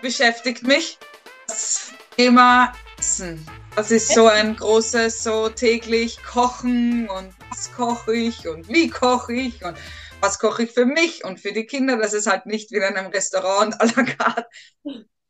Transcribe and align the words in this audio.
beschäftigt 0.00 0.62
mich 0.62 0.98
das 1.46 1.92
Thema 2.16 2.72
Essen. 2.98 3.46
Das 3.74 3.90
ist 3.90 4.14
so 4.14 4.26
ein 4.26 4.56
großes, 4.56 5.22
so 5.22 5.48
täglich 5.48 6.22
Kochen 6.22 7.08
und 7.08 7.34
was 7.50 7.72
koche 7.72 8.14
ich 8.14 8.46
und 8.48 8.68
wie 8.68 8.88
koche 8.88 9.32
ich 9.32 9.64
und 9.64 9.76
was 10.20 10.38
koche 10.38 10.64
ich 10.64 10.72
für 10.72 10.86
mich 10.86 11.24
und 11.24 11.40
für 11.40 11.52
die 11.52 11.66
Kinder, 11.66 11.96
dass 11.96 12.12
es 12.12 12.26
halt 12.26 12.46
nicht 12.46 12.70
wie 12.70 12.76
in 12.76 12.82
einem 12.82 13.06
Restaurant 13.06 13.74
à 13.80 13.86
la 13.96 14.04
carte 14.04 14.46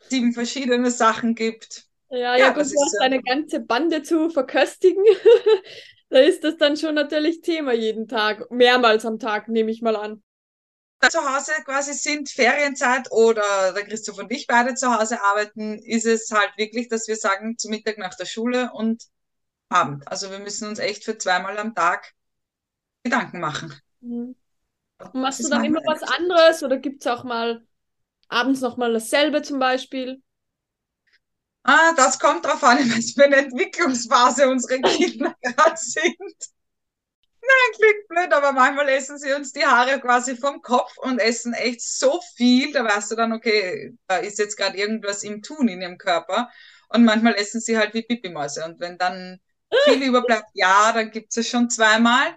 sieben 0.09 0.32
verschiedene 0.32 0.90
Sachen 0.90 1.35
gibt. 1.35 1.85
Ja, 2.11 2.18
ja, 2.18 2.36
ja 2.36 2.49
gut, 2.49 2.64
du 2.64 2.85
hast 2.85 3.00
eine 3.00 3.17
äh, 3.17 3.22
ganze 3.22 3.61
Bande 3.61 4.03
zu 4.03 4.29
verköstigen. 4.29 5.03
da 6.11 6.18
ist 6.18 6.44
das 6.44 6.57
dann 6.58 6.76
schon 6.76 6.94
natürlich 6.94 7.40
Thema 7.40 7.72
jeden 7.72 8.08
Tag, 8.08 8.50
mehrmals 8.50 9.07
am 9.07 9.18
Tag, 9.18 9.49
nehme 9.49 9.71
ich 9.71 9.81
mal 9.81 9.96
an 9.96 10.22
zu 11.11 11.20
Hause 11.20 11.52
quasi 11.64 11.94
sind, 11.94 12.30
Ferienzeit 12.30 13.11
oder 13.11 13.72
der 13.72 13.84
Christoph 13.84 14.18
und 14.18 14.30
ich 14.30 14.46
beide 14.46 14.74
zu 14.74 14.94
Hause 14.94 15.22
arbeiten, 15.22 15.78
ist 15.78 16.06
es 16.06 16.30
halt 16.30 16.52
wirklich, 16.56 16.88
dass 16.88 17.08
wir 17.08 17.16
sagen, 17.16 17.58
zu 17.58 17.68
Mittag 17.68 17.98
nach 17.98 18.14
der 18.14 18.26
Schule 18.26 18.70
und 18.72 19.02
Abend. 19.68 20.06
Also 20.06 20.30
wir 20.30 20.38
müssen 20.38 20.68
uns 20.68 20.78
echt 20.78 21.04
für 21.04 21.16
zweimal 21.16 21.58
am 21.58 21.75
Tag 21.75 22.12
Gedanken 23.04 23.40
machen. 23.40 23.75
Mhm. 24.00 24.36
Machst 25.14 25.42
du 25.42 25.48
dann 25.48 25.64
immer 25.64 25.80
was 25.86 26.02
anderes 26.02 26.62
oder 26.62 26.78
gibt 26.78 27.04
es 27.04 27.06
auch 27.11 27.25
mal 27.25 27.66
abends 28.28 28.61
nochmal 28.61 28.92
dasselbe 28.92 29.42
zum 29.42 29.58
Beispiel? 29.58 30.22
Ah, 31.64 31.92
das 31.96 32.19
kommt 32.19 32.44
darauf 32.44 32.62
an, 32.64 32.78
was 32.97 33.12
für 33.12 33.25
eine 33.25 33.36
Entwicklungsphase 33.36 34.48
unsere 34.48 34.80
Kinder 34.80 35.34
gerade 35.42 35.77
sind. 35.77 36.53
Nein, 37.52 37.78
klingt 37.78 38.08
blöd, 38.08 38.33
aber 38.33 38.52
manchmal 38.52 38.88
essen 38.88 39.19
sie 39.19 39.33
uns 39.33 39.52
die 39.52 39.64
Haare 39.64 40.00
quasi 40.00 40.36
vom 40.36 40.62
Kopf 40.62 40.97
und 40.98 41.19
essen 41.19 41.55
echt 41.55 41.80
so 41.83 42.20
viel, 42.36 42.72
da 42.72 42.84
weißt 42.84 43.11
du 43.11 43.17
dann, 43.17 43.33
okay, 43.33 43.94
da 44.06 44.17
ist 44.17 44.39
jetzt 44.39 44.56
gerade 44.56 44.77
irgendwas 44.77 45.22
im 45.22 45.42
Tun 45.42 45.69
in 45.69 45.83
ihrem 45.83 45.98
Körper. 45.98 46.50
Und 46.89 47.05
manchmal 47.05 47.34
essen 47.34 47.61
sie 47.61 47.77
halt 47.77 47.94
wie 47.94 48.03
Pipimäuse. 48.03 48.64
Und 48.64 48.81
wenn 48.81 48.98
dann 48.98 49.41
viel 49.84 50.03
überbleibt, 50.03 50.50
ja, 50.55 50.92
dann 50.92 51.11
gibt 51.11 51.36
es 51.36 51.48
schon 51.48 51.70
zweimal. 51.70 52.36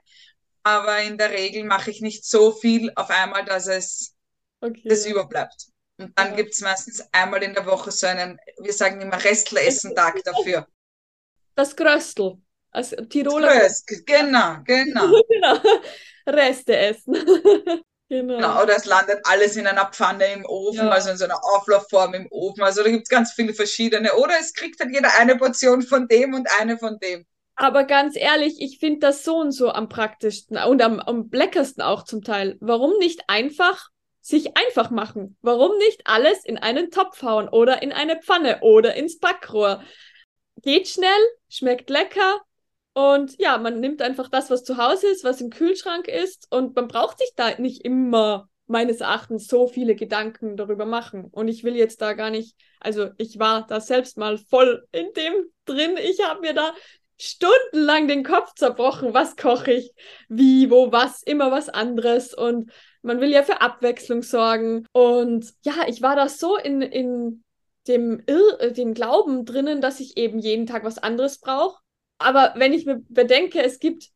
Aber 0.63 1.01
in 1.01 1.17
der 1.17 1.31
Regel 1.31 1.63
mache 1.63 1.91
ich 1.91 2.01
nicht 2.01 2.25
so 2.25 2.51
viel 2.51 2.91
auf 2.95 3.09
einmal, 3.09 3.45
dass 3.45 3.67
es 3.67 4.15
okay. 4.61 4.87
das 4.87 5.05
überbleibt. 5.05 5.67
Und 5.97 6.17
dann 6.17 6.31
ja. 6.31 6.35
gibt 6.35 6.53
es 6.53 6.61
meistens 6.61 7.03
einmal 7.11 7.43
in 7.43 7.53
der 7.53 7.65
Woche 7.65 7.91
so 7.91 8.07
einen, 8.07 8.39
wir 8.59 8.73
sagen 8.73 9.01
immer 9.01 9.23
Restleressen-Tag 9.23 10.23
dafür. 10.23 10.67
Das 11.55 11.75
Gröstel. 11.75 12.37
Als 12.75 12.93
Tiroler. 13.09 13.63
Röst, 13.63 13.87
genau, 14.05 14.57
genau. 14.65 15.21
genau. 15.29 15.59
Reste 16.27 16.75
essen. 16.75 17.13
genau. 18.09 18.35
genau. 18.35 18.63
Oder 18.63 18.75
es 18.75 18.83
landet 18.83 19.21
alles 19.23 19.55
in 19.55 19.65
einer 19.65 19.85
Pfanne 19.85 20.33
im 20.33 20.43
Ofen, 20.43 20.87
ja. 20.87 20.89
also 20.89 21.11
in 21.11 21.17
so 21.17 21.23
einer 21.23 21.39
Auflaufform 21.41 22.15
im 22.15 22.27
Ofen. 22.31 22.63
Also 22.63 22.83
da 22.83 22.89
gibt 22.89 23.03
es 23.03 23.09
ganz 23.09 23.31
viele 23.31 23.53
verschiedene. 23.53 24.13
Oder 24.15 24.33
es 24.41 24.53
kriegt 24.53 24.81
dann 24.81 24.93
jeder 24.93 25.07
eine 25.17 25.37
Portion 25.37 25.83
von 25.83 26.09
dem 26.09 26.33
und 26.33 26.49
eine 26.59 26.77
von 26.77 26.99
dem. 26.99 27.25
Aber 27.55 27.85
ganz 27.85 28.17
ehrlich, 28.17 28.55
ich 28.59 28.79
finde 28.79 28.99
das 28.99 29.23
so 29.23 29.37
und 29.37 29.53
so 29.53 29.69
am 29.69 29.87
praktischsten 29.87 30.57
und 30.57 30.81
am, 30.81 30.99
am 30.99 31.29
leckersten 31.31 31.81
auch 31.81 32.03
zum 32.03 32.23
Teil. 32.23 32.57
Warum 32.59 32.97
nicht 32.97 33.21
einfach 33.27 33.87
sich 34.19 34.57
einfach 34.57 34.89
machen? 34.89 35.37
Warum 35.41 35.77
nicht 35.77 36.01
alles 36.03 36.43
in 36.43 36.57
einen 36.57 36.91
Topf 36.91 37.21
hauen 37.21 37.47
oder 37.47 37.81
in 37.81 37.93
eine 37.93 38.21
Pfanne 38.21 38.59
oder 38.59 38.95
ins 38.95 39.17
Backrohr? 39.19 39.81
Geht 40.61 40.89
schnell, 40.89 41.09
schmeckt 41.47 41.89
lecker 41.89 42.41
und 42.95 43.37
ja, 43.39 43.57
man 43.57 43.81
nimmt 43.81 44.01
einfach 44.01 44.29
das, 44.29 44.49
was 44.49 44.63
zu 44.63 44.77
Hause 44.77 45.07
ist, 45.07 45.25
was 45.25 45.41
im 45.41 45.49
Kühlschrank 45.49 46.07
ist 46.07 46.47
und 46.49 46.77
man 46.77 46.87
braucht 46.87 47.19
sich 47.19 47.29
da 47.35 47.59
nicht 47.59 47.83
immer 47.83 48.47
meines 48.67 49.01
Erachtens 49.01 49.49
so 49.49 49.67
viele 49.67 49.95
Gedanken 49.95 50.55
darüber 50.55 50.85
machen. 50.85 51.25
Und 51.25 51.49
ich 51.49 51.65
will 51.65 51.75
jetzt 51.75 52.01
da 52.01 52.13
gar 52.13 52.29
nicht, 52.29 52.55
also 52.79 53.09
ich 53.17 53.37
war 53.37 53.67
da 53.67 53.81
selbst 53.81 54.17
mal 54.17 54.37
voll 54.37 54.87
in 54.93 55.11
dem 55.11 55.33
drin. 55.65 55.97
Ich 55.97 56.23
habe 56.23 56.39
mir 56.39 56.53
da 56.53 56.73
stundenlang 57.19 58.07
den 58.07 58.23
Kopf 58.23 58.53
zerbrochen, 58.55 59.13
was 59.13 59.35
koche 59.35 59.73
ich, 59.73 59.91
wie, 60.29 60.71
wo, 60.71 60.93
was, 60.93 61.21
immer 61.21 61.51
was 61.51 61.67
anderes. 61.67 62.33
Und 62.33 62.71
man 63.01 63.19
will 63.19 63.29
ja 63.29 63.43
für 63.43 63.59
Abwechslung 63.59 64.23
sorgen. 64.23 64.87
Und 64.93 65.53
ja, 65.65 65.73
ich 65.87 66.01
war 66.01 66.15
da 66.15 66.29
so 66.29 66.55
in, 66.55 66.81
in 66.81 67.43
dem, 67.89 68.23
Irr, 68.25 68.71
dem 68.71 68.93
Glauben 68.93 69.43
drinnen, 69.43 69.81
dass 69.81 69.99
ich 69.99 70.15
eben 70.15 70.39
jeden 70.39 70.65
Tag 70.65 70.85
was 70.85 70.97
anderes 70.97 71.39
brauche 71.39 71.77
aber 72.17 72.53
wenn 72.55 72.73
ich 72.73 72.85
mir 72.85 73.03
bedenke, 73.09 73.61
es 73.61 73.79
gibt 73.79 74.09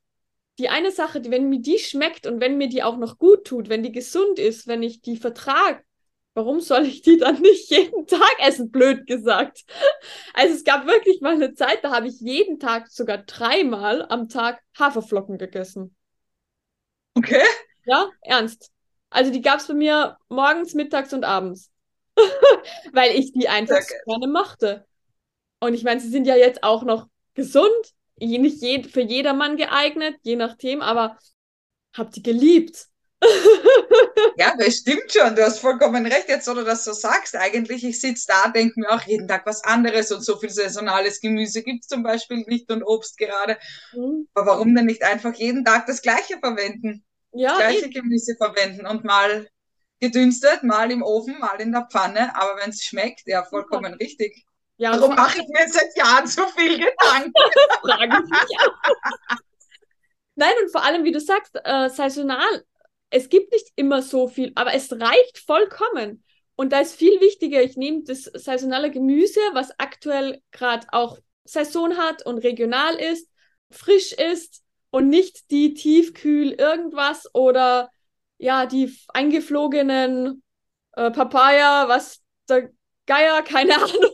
die 0.58 0.70
eine 0.70 0.92
Sache, 0.92 1.22
die, 1.22 1.32
wenn 1.32 1.50
mir 1.50 1.62
die 1.62 1.80
schmeckt 1.80 2.28
und 2.28 2.42
wenn 2.42 2.58
mir 2.58 2.68
die 2.68 2.84
auch 2.84 2.98
noch 2.98 3.18
gut 3.18 3.46
tut, 3.46 3.70
wenn 3.70 3.84
die 3.84 3.92
gesund 3.92 4.40
ist, 4.40 4.68
wenn 4.68 4.84
ich 4.84 5.02
die 5.02 5.18
vertrage, 5.18 5.82
warum 6.34 6.60
soll 6.60 6.86
ich 6.86 7.02
die 7.02 7.18
dann 7.18 7.42
nicht 7.42 7.70
jeden 7.70 8.08
Tag 8.08 8.36
essen, 8.40 8.72
blöd 8.72 9.08
gesagt. 9.08 9.64
Also 10.34 10.56
es 10.56 10.64
gab 10.64 10.86
wirklich 10.86 11.22
mal 11.22 11.34
eine 11.34 11.54
Zeit, 11.54 11.84
da 11.84 11.92
habe 11.92 12.08
ich 12.08 12.20
jeden 12.20 12.60
Tag 12.60 12.90
sogar 12.90 13.20
dreimal 13.20 14.06
am 14.10 14.30
Tag 14.30 14.62
Haferflocken 14.78 15.38
gegessen. 15.38 15.96
Okay. 17.16 17.44
Ja, 17.86 18.10
ernst. 18.22 18.72
Also 19.10 19.31
die 19.31 19.42
gab 19.42 19.60
es 19.60 19.68
bei 19.68 19.74
mir 19.74 20.18
morgens, 20.28 20.74
mittags 20.74 21.14
und 21.14 21.24
abends. 21.24 21.72
Weil 22.94 23.16
ich 23.16 23.31
die 23.34 23.50
einfach 23.50 23.81
so 23.81 23.96
gerne 24.06 24.28
mochte. 24.28 24.86
Und 25.60 25.74
ich 25.74 25.84
meine, 25.84 26.00
sie 26.00 26.10
sind 26.10 26.26
ja 26.26 26.36
jetzt 26.36 26.64
auch 26.64 26.84
noch 26.84 27.08
gesund, 27.39 27.94
nicht 28.19 28.61
je, 28.61 28.83
für 28.83 29.01
jedermann 29.01 29.55
geeignet, 29.55 30.17
je 30.23 30.35
nachdem, 30.35 30.81
aber 30.81 31.17
habt 31.94 32.17
ihr 32.17 32.23
geliebt. 32.23 32.88
ja, 34.38 34.55
das 34.57 34.77
stimmt 34.77 35.11
schon. 35.11 35.35
Du 35.35 35.44
hast 35.44 35.59
vollkommen 35.59 36.05
recht, 36.05 36.29
jetzt, 36.29 36.47
oder 36.47 36.63
das 36.63 36.85
so 36.85 36.94
sagst. 36.94 37.35
Eigentlich, 37.35 37.83
ich 37.83 38.00
sitze 38.00 38.25
da, 38.27 38.50
denke 38.50 38.79
mir 38.79 38.89
auch 38.91 39.01
jeden 39.01 39.27
Tag 39.27 39.45
was 39.45 39.63
anderes 39.63 40.11
und 40.11 40.22
so 40.23 40.38
viel 40.38 40.50
saisonales 40.50 41.19
Gemüse 41.19 41.63
gibt 41.63 41.83
es 41.83 41.88
zum 41.88 42.03
Beispiel 42.03 42.44
nicht 42.47 42.72
und 42.72 42.83
Obst 42.83 43.17
gerade. 43.17 43.57
Mhm. 43.94 44.27
Aber 44.33 44.51
warum 44.51 44.73
denn 44.75 44.85
nicht 44.85 45.03
einfach 45.03 45.33
jeden 45.35 45.66
Tag 45.66 45.85
das 45.88 46.01
Gleiche 46.01 46.38
verwenden? 46.39 47.03
Ja, 47.33 47.50
das 47.50 47.59
gleiche 47.59 47.85
ich... 47.88 47.94
Gemüse 47.94 48.35
verwenden 48.38 48.85
und 48.85 49.03
mal 49.03 49.47
gedünstet, 50.00 50.63
mal 50.63 50.89
im 50.89 51.03
Ofen, 51.03 51.38
mal 51.39 51.59
in 51.59 51.73
der 51.73 51.88
Pfanne. 51.91 52.35
Aber 52.35 52.61
wenn 52.61 52.69
es 52.69 52.83
schmeckt, 52.83 53.23
ja, 53.25 53.44
vollkommen 53.44 53.91
ja. 53.91 53.97
richtig. 53.97 54.45
Ja, 54.79 54.94
Warum 54.94 55.13
mache 55.13 55.41
ich 55.41 55.47
mir 55.50 55.67
seit 55.67 55.95
Jahren 55.97 56.25
so 56.25 56.41
viel 56.56 56.78
Gedanken? 56.78 57.34
Frage 57.81 58.23
ich 58.23 58.29
mich 58.29 58.59
auch. 58.62 59.38
Nein, 60.35 60.53
und 60.63 60.72
vor 60.72 60.84
allem, 60.84 61.03
wie 61.03 61.12
du 61.12 61.19
sagst, 61.19 61.53
äh, 61.66 61.90
saisonal, 61.90 62.63
es 63.09 63.28
gibt 63.28 63.51
nicht 63.51 63.68
immer 63.75 64.01
so 64.01 64.29
viel, 64.29 64.53
aber 64.56 64.73
es 64.73 64.89
reicht 64.94 65.39
vollkommen. 65.39 66.23
Und 66.56 66.72
da 66.72 66.79
ist 66.79 66.95
viel 66.95 67.19
wichtiger, 67.19 67.62
ich 67.62 67.75
nehme 67.75 68.03
das 68.03 68.23
saisonale 68.23 68.89
Gemüse, 68.89 69.41
was 69.51 69.78
aktuell 69.79 70.41
gerade 70.51 70.88
auch 70.94 71.18
Saison 71.44 71.97
hat 71.97 72.25
und 72.25 72.38
regional 72.38 72.95
ist, 72.95 73.29
frisch 73.72 74.13
ist 74.13 74.63
und 74.91 75.09
nicht 75.09 75.51
die 75.51 75.73
tiefkühl 75.73 76.53
irgendwas 76.53 77.34
oder 77.34 77.89
ja, 78.38 78.66
die 78.66 78.95
eingeflogenen 79.09 80.41
äh, 80.94 81.12
Papaya, 81.12 81.89
was 81.89 82.22
da 82.45 82.62
Geier, 83.06 83.41
keine 83.41 83.75
Ahnung. 83.84 84.13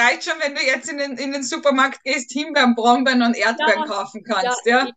Reicht 0.00 0.24
schon, 0.24 0.40
wenn 0.40 0.54
du 0.54 0.62
jetzt 0.62 0.90
in 0.90 0.98
den, 0.98 1.16
in 1.16 1.32
den 1.32 1.42
Supermarkt 1.42 2.02
gehst, 2.02 2.32
Himbeeren, 2.32 2.74
Brombeeren 2.74 3.22
und 3.22 3.36
Erdbeeren 3.36 3.80
ja, 3.80 3.86
kaufen 3.86 4.22
kannst, 4.24 4.66
ja? 4.66 4.86
ja? 4.86 4.90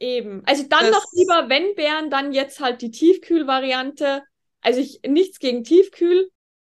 Eben. 0.00 0.42
Also 0.46 0.64
dann 0.64 0.84
das 0.84 0.90
noch 0.92 1.06
lieber, 1.12 1.48
wenn 1.48 1.74
Beeren, 1.74 2.10
dann 2.10 2.32
jetzt 2.32 2.60
halt 2.60 2.82
die 2.82 2.90
Tiefkühlvariante. 2.90 4.22
Also 4.60 4.80
ich 4.80 5.00
nichts 5.06 5.38
gegen 5.38 5.64
Tiefkühl. 5.64 6.30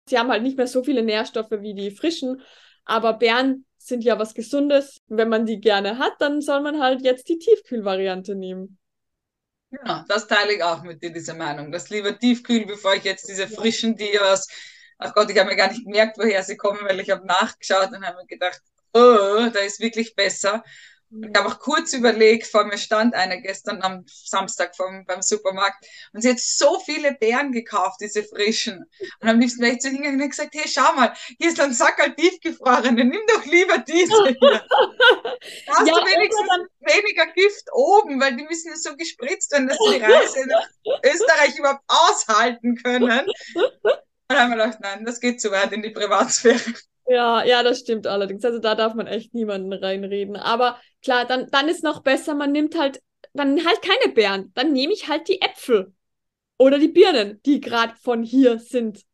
Sie 0.09 0.19
haben 0.19 0.31
halt 0.31 0.43
nicht 0.43 0.57
mehr 0.57 0.67
so 0.67 0.85
viele 0.85 1.03
Nährstoffe 1.03 1.51
wie 1.51 1.75
die 1.75 1.91
frischen, 1.91 2.43
aber 2.85 3.15
Beeren 3.15 3.67
sind 3.79 4.05
ja 4.05 4.19
was 4.19 4.35
Gesundes. 4.35 5.01
Wenn 5.09 5.29
man 5.29 5.47
die 5.47 5.61
gerne 5.61 5.99
hat, 5.99 6.13
dann 6.21 6.41
soll 6.41 6.61
man 6.61 6.81
halt 6.81 7.03
jetzt 7.03 7.29
die 7.29 7.39
Tiefkühlvariante 7.39 8.35
nehmen. 8.35 8.79
Ja, 9.71 10.05
das 10.09 10.27
teile 10.29 10.55
ich 10.55 10.63
auch 10.63 10.83
mit 10.83 11.03
dir, 11.03 11.13
diese 11.13 11.35
Meinung. 11.35 11.73
Das 11.73 11.91
lieber 11.91 12.17
tiefkühl, 12.17 12.67
bevor 12.67 12.95
ich 12.95 13.05
jetzt 13.05 13.29
diese 13.29 13.49
frischen, 13.49 13.97
die 13.97 14.19
aus, 14.21 14.47
ach 14.99 15.15
Gott, 15.15 15.31
ich 15.31 15.39
habe 15.39 15.51
mir 15.51 15.57
gar 15.57 15.71
nicht 15.71 15.85
gemerkt, 15.85 16.19
woher 16.19 16.43
sie 16.43 16.57
kommen, 16.57 16.81
weil 16.83 17.01
ich 17.01 17.11
habe 17.11 17.27
nachgeschaut 17.27 17.93
und 17.93 18.07
habe 18.07 18.19
mir 18.19 18.27
gedacht, 18.27 18.61
oh, 18.93 19.49
da 19.53 19.61
ist 19.61 19.81
wirklich 19.81 20.15
besser. 20.15 20.65
Ich 21.09 21.39
habe 21.39 21.49
auch 21.49 21.61
kurz 21.61 21.93
überlegt, 21.93 22.49
vor 22.49 22.65
mir 22.65 22.79
stand 22.79 23.15
eine 23.15 23.41
gestern 23.41 23.81
am 23.83 24.05
Samstag 24.09 24.75
vom, 24.75 25.05
beim 25.07 25.23
Supermarkt 25.23 25.87
und 26.13 26.21
sie 26.21 26.31
hat 26.31 26.41
so 26.41 26.81
viele 26.81 27.15
Beeren 27.15 27.53
gekauft, 27.53 28.01
diese 28.01 28.25
frischen. 28.25 28.85
Und 29.21 29.29
am 29.29 29.39
liebsten 29.39 29.63
wäre 29.63 29.75
ich 29.75 29.79
zu 29.79 29.89
hingegangen 29.89 30.21
und 30.21 30.31
gesagt, 30.31 30.55
hey, 30.55 30.67
schau 30.67 30.95
mal, 30.95 31.15
hier 31.39 31.49
ist 31.49 31.61
ein 31.61 31.73
Sackerl 31.73 32.13
tiefgefrorene, 32.17 33.05
nimm 33.05 33.23
doch 33.29 33.45
lieber 33.45 33.79
diese 33.79 34.27
hier. 34.27 34.67
Da 35.67 35.75
hast 35.75 35.87
ja, 35.87 35.95
du 35.95 36.01
wenigstens 36.01 36.49
weniger 36.81 37.27
Gift 37.33 37.69
oben, 37.73 38.21
weil 38.21 38.35
die 38.37 38.43
müssen 38.43 38.71
ja 38.71 38.77
so 38.77 38.97
gespritzt 38.97 39.53
werden, 39.53 39.69
dass 39.69 39.79
sie 39.79 39.99
die 39.99 40.05
Reise 40.05 40.45
nach 40.49 40.67
Österreich 41.05 41.57
überhaupt 41.57 41.85
aushalten 41.87 42.75
können. 42.77 43.31
Dann 44.29 44.39
haben 44.39 44.51
wir 44.51 44.57
gedacht, 44.57 44.81
nein, 44.81 45.05
das 45.05 45.21
geht 45.21 45.41
zu 45.41 45.51
weit 45.51 45.73
in 45.73 45.83
die 45.83 45.91
Privatsphäre. 45.91 46.61
Ja, 47.09 47.45
ja, 47.45 47.63
das 47.63 47.81
stimmt 47.81 48.07
allerdings. 48.07 48.45
Also 48.45 48.59
da 48.59 48.75
darf 48.75 48.95
man 48.95 49.07
echt 49.07 49.33
niemanden 49.33 49.73
reinreden. 49.73 50.37
Aber 50.37 50.81
klar, 51.03 51.25
dann, 51.25 51.47
dann 51.51 51.69
ist 51.69 51.85
noch 51.85 52.03
besser, 52.03 52.35
man 52.35 52.51
nimmt 52.53 52.77
halt, 52.79 53.01
dann 53.33 53.65
halt 53.65 53.81
keine 53.83 54.13
Beeren. 54.13 54.53
Dann 54.55 54.73
nehme 54.73 54.93
ich 54.93 55.09
halt 55.09 55.29
die 55.29 55.41
Äpfel 55.41 55.95
oder 56.59 56.79
die 56.79 56.89
Birnen, 56.89 57.41
die 57.45 57.61
gerade 57.61 57.95
von 58.03 58.23
hier 58.25 58.59
sind. 58.61 59.05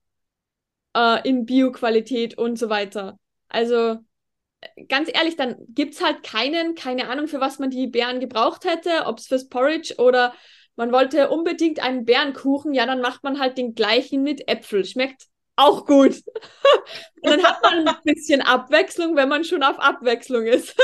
äh, 0.94 1.26
in 1.28 1.44
Bio-Qualität 1.46 2.36
und 2.38 2.58
so 2.58 2.68
weiter. 2.68 3.18
Also 3.48 3.98
ganz 4.88 5.10
ehrlich, 5.12 5.36
dann 5.36 5.56
gibt 5.70 5.94
es 5.94 6.02
halt 6.02 6.22
keinen, 6.22 6.74
keine 6.74 7.08
Ahnung, 7.08 7.28
für 7.28 7.40
was 7.40 7.58
man 7.58 7.70
die 7.70 7.86
Beeren 7.88 8.20
gebraucht 8.20 8.64
hätte, 8.64 9.06
ob 9.06 9.18
es 9.18 9.26
fürs 9.28 9.48
Porridge 9.48 9.96
oder 9.98 10.34
man 10.76 10.92
wollte 10.92 11.28
unbedingt 11.30 11.80
einen 11.80 12.04
Bärenkuchen, 12.04 12.72
ja, 12.72 12.86
dann 12.86 13.00
macht 13.00 13.22
man 13.24 13.38
halt 13.38 13.58
den 13.58 13.74
gleichen 13.74 14.22
mit 14.22 14.48
Äpfel. 14.48 14.84
Schmeckt 14.84 15.26
auch 15.56 15.86
gut. 15.86 16.14
Und 17.22 17.30
dann 17.30 17.44
hat 17.44 17.62
man 17.62 17.88
ein 17.88 17.96
bisschen 18.04 18.40
Abwechslung, 18.40 19.16
wenn 19.16 19.28
man 19.28 19.44
schon 19.44 19.62
auf 19.62 19.78
Abwechslung 19.78 20.46
ist. 20.46 20.76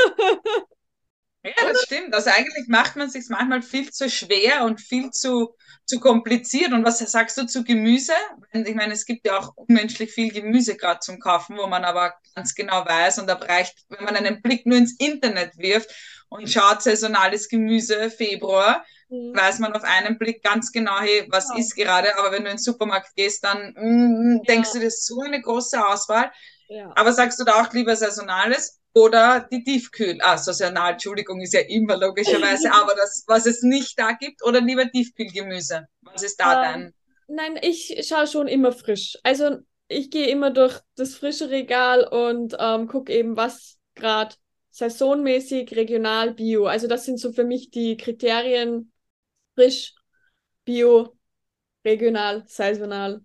Ja, 1.41 1.53
das 1.71 1.83
stimmt. 1.83 2.13
Also 2.13 2.29
eigentlich 2.31 2.67
macht 2.67 2.97
man 2.97 3.09
sich 3.09 3.23
manchmal 3.29 3.61
viel 3.61 3.89
zu 3.91 4.09
schwer 4.09 4.65
und 4.65 4.81
viel 4.81 5.09
zu, 5.11 5.55
zu 5.85 6.01
kompliziert. 6.01 6.73
Und 6.73 6.83
was 6.83 6.99
sagst 6.99 7.37
du 7.37 7.45
zu 7.45 7.63
Gemüse? 7.63 8.11
Ich 8.51 8.75
meine, 8.75 8.93
es 8.93 9.05
gibt 9.05 9.25
ja 9.25 9.39
auch 9.39 9.55
unmenschlich 9.55 10.11
viel 10.11 10.33
Gemüse 10.33 10.75
gerade 10.75 10.99
zum 10.99 11.19
Kaufen, 11.19 11.57
wo 11.57 11.65
man 11.67 11.85
aber 11.85 12.13
ganz 12.35 12.55
genau 12.55 12.85
weiß 12.85 13.19
und 13.19 13.27
da 13.27 13.35
reicht, 13.35 13.85
wenn 13.87 14.03
man 14.03 14.17
einen 14.17 14.41
Blick 14.41 14.65
nur 14.65 14.77
ins 14.77 14.99
Internet 14.99 15.57
wirft 15.57 15.89
und 16.27 16.49
schaut 16.49 16.83
saisonales 16.83 17.47
Gemüse 17.47 18.11
Februar, 18.11 18.83
mhm. 19.09 19.35
weiß 19.35 19.59
man 19.59 19.73
auf 19.73 19.83
einen 19.83 20.17
Blick 20.17 20.43
ganz 20.43 20.71
genau, 20.71 20.99
hey, 20.99 21.27
was 21.29 21.49
ja. 21.49 21.59
ist 21.59 21.75
gerade. 21.75 22.17
Aber 22.17 22.31
wenn 22.31 22.43
du 22.43 22.49
in 22.49 22.55
den 22.55 22.63
Supermarkt 22.63 23.15
gehst, 23.15 23.43
dann 23.43 23.73
mm, 23.75 24.43
denkst 24.43 24.69
ja. 24.73 24.79
du, 24.79 24.85
das 24.85 24.95
ist 24.95 25.07
so 25.07 25.21
eine 25.21 25.41
große 25.41 25.85
Auswahl. 25.85 26.31
Ja. 26.67 26.91
Aber 26.95 27.13
sagst 27.13 27.39
du 27.39 27.43
da 27.43 27.61
auch 27.61 27.73
lieber 27.73 27.95
saisonales? 27.95 28.79
oder 28.93 29.47
die 29.51 29.63
Tiefkühl, 29.63 30.17
ah, 30.21 30.37
saisonal, 30.37 30.93
Entschuldigung, 30.93 31.41
ist 31.41 31.53
ja 31.53 31.61
immer 31.61 31.97
logischerweise, 31.97 32.71
aber 32.73 32.95
das, 32.95 33.23
was 33.27 33.45
es 33.45 33.61
nicht 33.61 33.97
da 33.99 34.13
gibt, 34.13 34.43
oder 34.43 34.61
lieber 34.61 34.89
Tiefkühlgemüse? 34.89 35.87
Was 36.01 36.23
ist 36.23 36.39
da 36.39 36.73
ähm, 36.73 36.81
dann? 36.81 36.93
Nein, 37.27 37.59
ich 37.61 38.07
schaue 38.07 38.27
schon 38.27 38.47
immer 38.47 38.71
frisch. 38.71 39.17
Also 39.23 39.59
ich 39.87 40.09
gehe 40.09 40.27
immer 40.27 40.51
durch 40.51 40.79
das 40.95 41.15
frische 41.15 41.49
Regal 41.49 42.07
und 42.07 42.55
ähm, 42.59 42.87
gucke 42.87 43.13
eben, 43.13 43.37
was 43.37 43.77
gerade 43.95 44.35
saisonmäßig, 44.71 45.75
regional, 45.75 46.33
bio. 46.33 46.65
Also 46.65 46.87
das 46.87 47.05
sind 47.05 47.19
so 47.19 47.31
für 47.31 47.43
mich 47.43 47.69
die 47.69 47.97
Kriterien 47.97 48.91
frisch, 49.59 49.93
bio, 50.65 51.17
regional, 51.85 52.43
saisonal. 52.47 53.21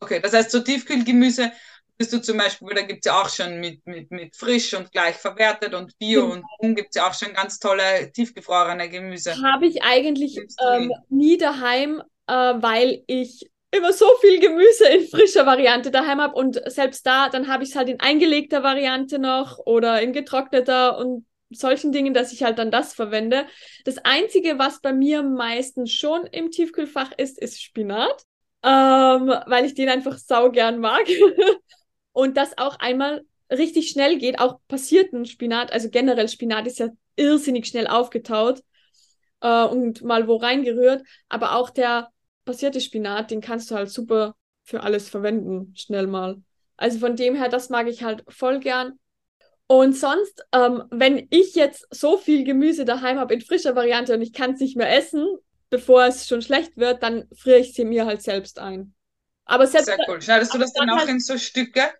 Okay, 0.00 0.20
das 0.20 0.32
heißt, 0.32 0.50
so 0.50 0.60
Tiefkühlgemüse 0.60 1.52
bist 1.98 2.12
du 2.12 2.20
zum 2.20 2.38
Beispiel, 2.38 2.68
da 2.74 2.82
gibt 2.82 3.04
es 3.04 3.12
ja 3.12 3.20
auch 3.20 3.28
schon 3.28 3.60
mit, 3.60 3.86
mit, 3.86 4.10
mit 4.10 4.34
frisch 4.34 4.72
und 4.74 4.90
gleich 4.90 5.16
verwertet 5.16 5.74
und 5.74 5.96
Bio 5.98 6.26
mhm. 6.26 6.30
und 6.32 6.44
dann 6.60 6.74
gibt 6.74 6.88
es 6.90 6.94
ja 6.96 7.08
auch 7.08 7.14
schon 7.14 7.34
ganz 7.34 7.58
tolle 7.58 8.10
tiefgefrorene 8.12 8.88
Gemüse. 8.88 9.34
Habe 9.42 9.66
ich 9.66 9.82
eigentlich 9.82 10.38
ähm, 10.38 10.92
nie 11.10 11.36
daheim, 11.36 12.02
äh, 12.26 12.32
weil 12.32 13.04
ich 13.06 13.48
immer 13.70 13.92
so 13.92 14.06
viel 14.20 14.40
Gemüse 14.40 14.86
in 14.86 15.06
frischer 15.06 15.46
Variante 15.46 15.90
daheim 15.90 16.20
habe 16.20 16.34
und 16.34 16.60
selbst 16.66 17.06
da, 17.06 17.28
dann 17.28 17.46
habe 17.46 17.62
ich 17.62 17.70
es 17.70 17.76
halt 17.76 17.88
in 17.88 18.00
eingelegter 18.00 18.62
Variante 18.62 19.18
noch 19.18 19.58
oder 19.58 20.00
in 20.00 20.12
getrockneter 20.12 20.98
und 20.98 21.26
solchen 21.54 21.92
Dingen, 21.92 22.14
dass 22.14 22.32
ich 22.32 22.42
halt 22.42 22.58
dann 22.58 22.70
das 22.70 22.94
verwende. 22.94 23.46
Das 23.84 23.98
Einzige, 23.98 24.58
was 24.58 24.80
bei 24.80 24.92
mir 24.92 25.22
meistens 25.22 25.92
schon 25.92 26.26
im 26.26 26.50
Tiefkühlfach 26.50 27.12
ist, 27.16 27.38
ist 27.38 27.62
Spinat, 27.62 28.24
ähm, 28.62 29.28
weil 29.46 29.64
ich 29.64 29.74
den 29.74 29.88
einfach 29.88 30.18
sau 30.18 30.50
gern 30.50 30.78
mag. 30.78 31.06
und 32.12 32.36
das 32.36 32.56
auch 32.58 32.78
einmal 32.78 33.22
richtig 33.50 33.90
schnell 33.90 34.18
geht, 34.18 34.38
auch 34.38 34.60
passierten 34.68 35.26
Spinat, 35.26 35.72
also 35.72 35.90
generell 35.90 36.28
Spinat 36.28 36.66
ist 36.66 36.78
ja 36.78 36.88
irrsinnig 37.16 37.66
schnell 37.66 37.86
aufgetaut 37.86 38.62
äh, 39.40 39.64
und 39.64 40.02
mal 40.02 40.26
wo 40.28 40.36
reingerührt, 40.36 41.02
aber 41.28 41.56
auch 41.56 41.70
der 41.70 42.10
passierte 42.44 42.80
Spinat, 42.80 43.30
den 43.30 43.40
kannst 43.40 43.70
du 43.70 43.74
halt 43.74 43.90
super 43.90 44.34
für 44.64 44.82
alles 44.82 45.08
verwenden, 45.08 45.74
schnell 45.76 46.06
mal. 46.06 46.42
Also 46.76 46.98
von 46.98 47.16
dem 47.16 47.34
her, 47.34 47.48
das 47.48 47.68
mag 47.68 47.88
ich 47.88 48.02
halt 48.02 48.24
voll 48.28 48.58
gern. 48.58 48.98
Und 49.66 49.96
sonst, 49.96 50.44
ähm, 50.52 50.84
wenn 50.90 51.26
ich 51.30 51.54
jetzt 51.54 51.86
so 51.90 52.18
viel 52.18 52.44
Gemüse 52.44 52.84
daheim 52.84 53.18
habe 53.18 53.34
in 53.34 53.40
frischer 53.40 53.74
Variante 53.74 54.14
und 54.14 54.22
ich 54.22 54.32
kann 54.32 54.52
es 54.52 54.60
nicht 54.60 54.76
mehr 54.76 54.94
essen, 54.94 55.26
bevor 55.70 56.04
es 56.04 56.28
schon 56.28 56.42
schlecht 56.42 56.76
wird, 56.76 57.02
dann 57.02 57.26
friere 57.34 57.58
ich 57.58 57.72
sie 57.72 57.84
mir 57.84 58.04
halt 58.04 58.22
selbst 58.22 58.58
ein. 58.58 58.94
Aber 59.44 59.66
selbst, 59.66 59.86
Sehr 59.86 59.98
cool. 60.08 60.20
Schneidest 60.20 60.54
du 60.54 60.58
das 60.58 60.72
dann 60.72 60.90
auch 60.90 60.98
halt, 60.98 61.08
in 61.08 61.20
so 61.20 61.38
Stücke? 61.38 61.90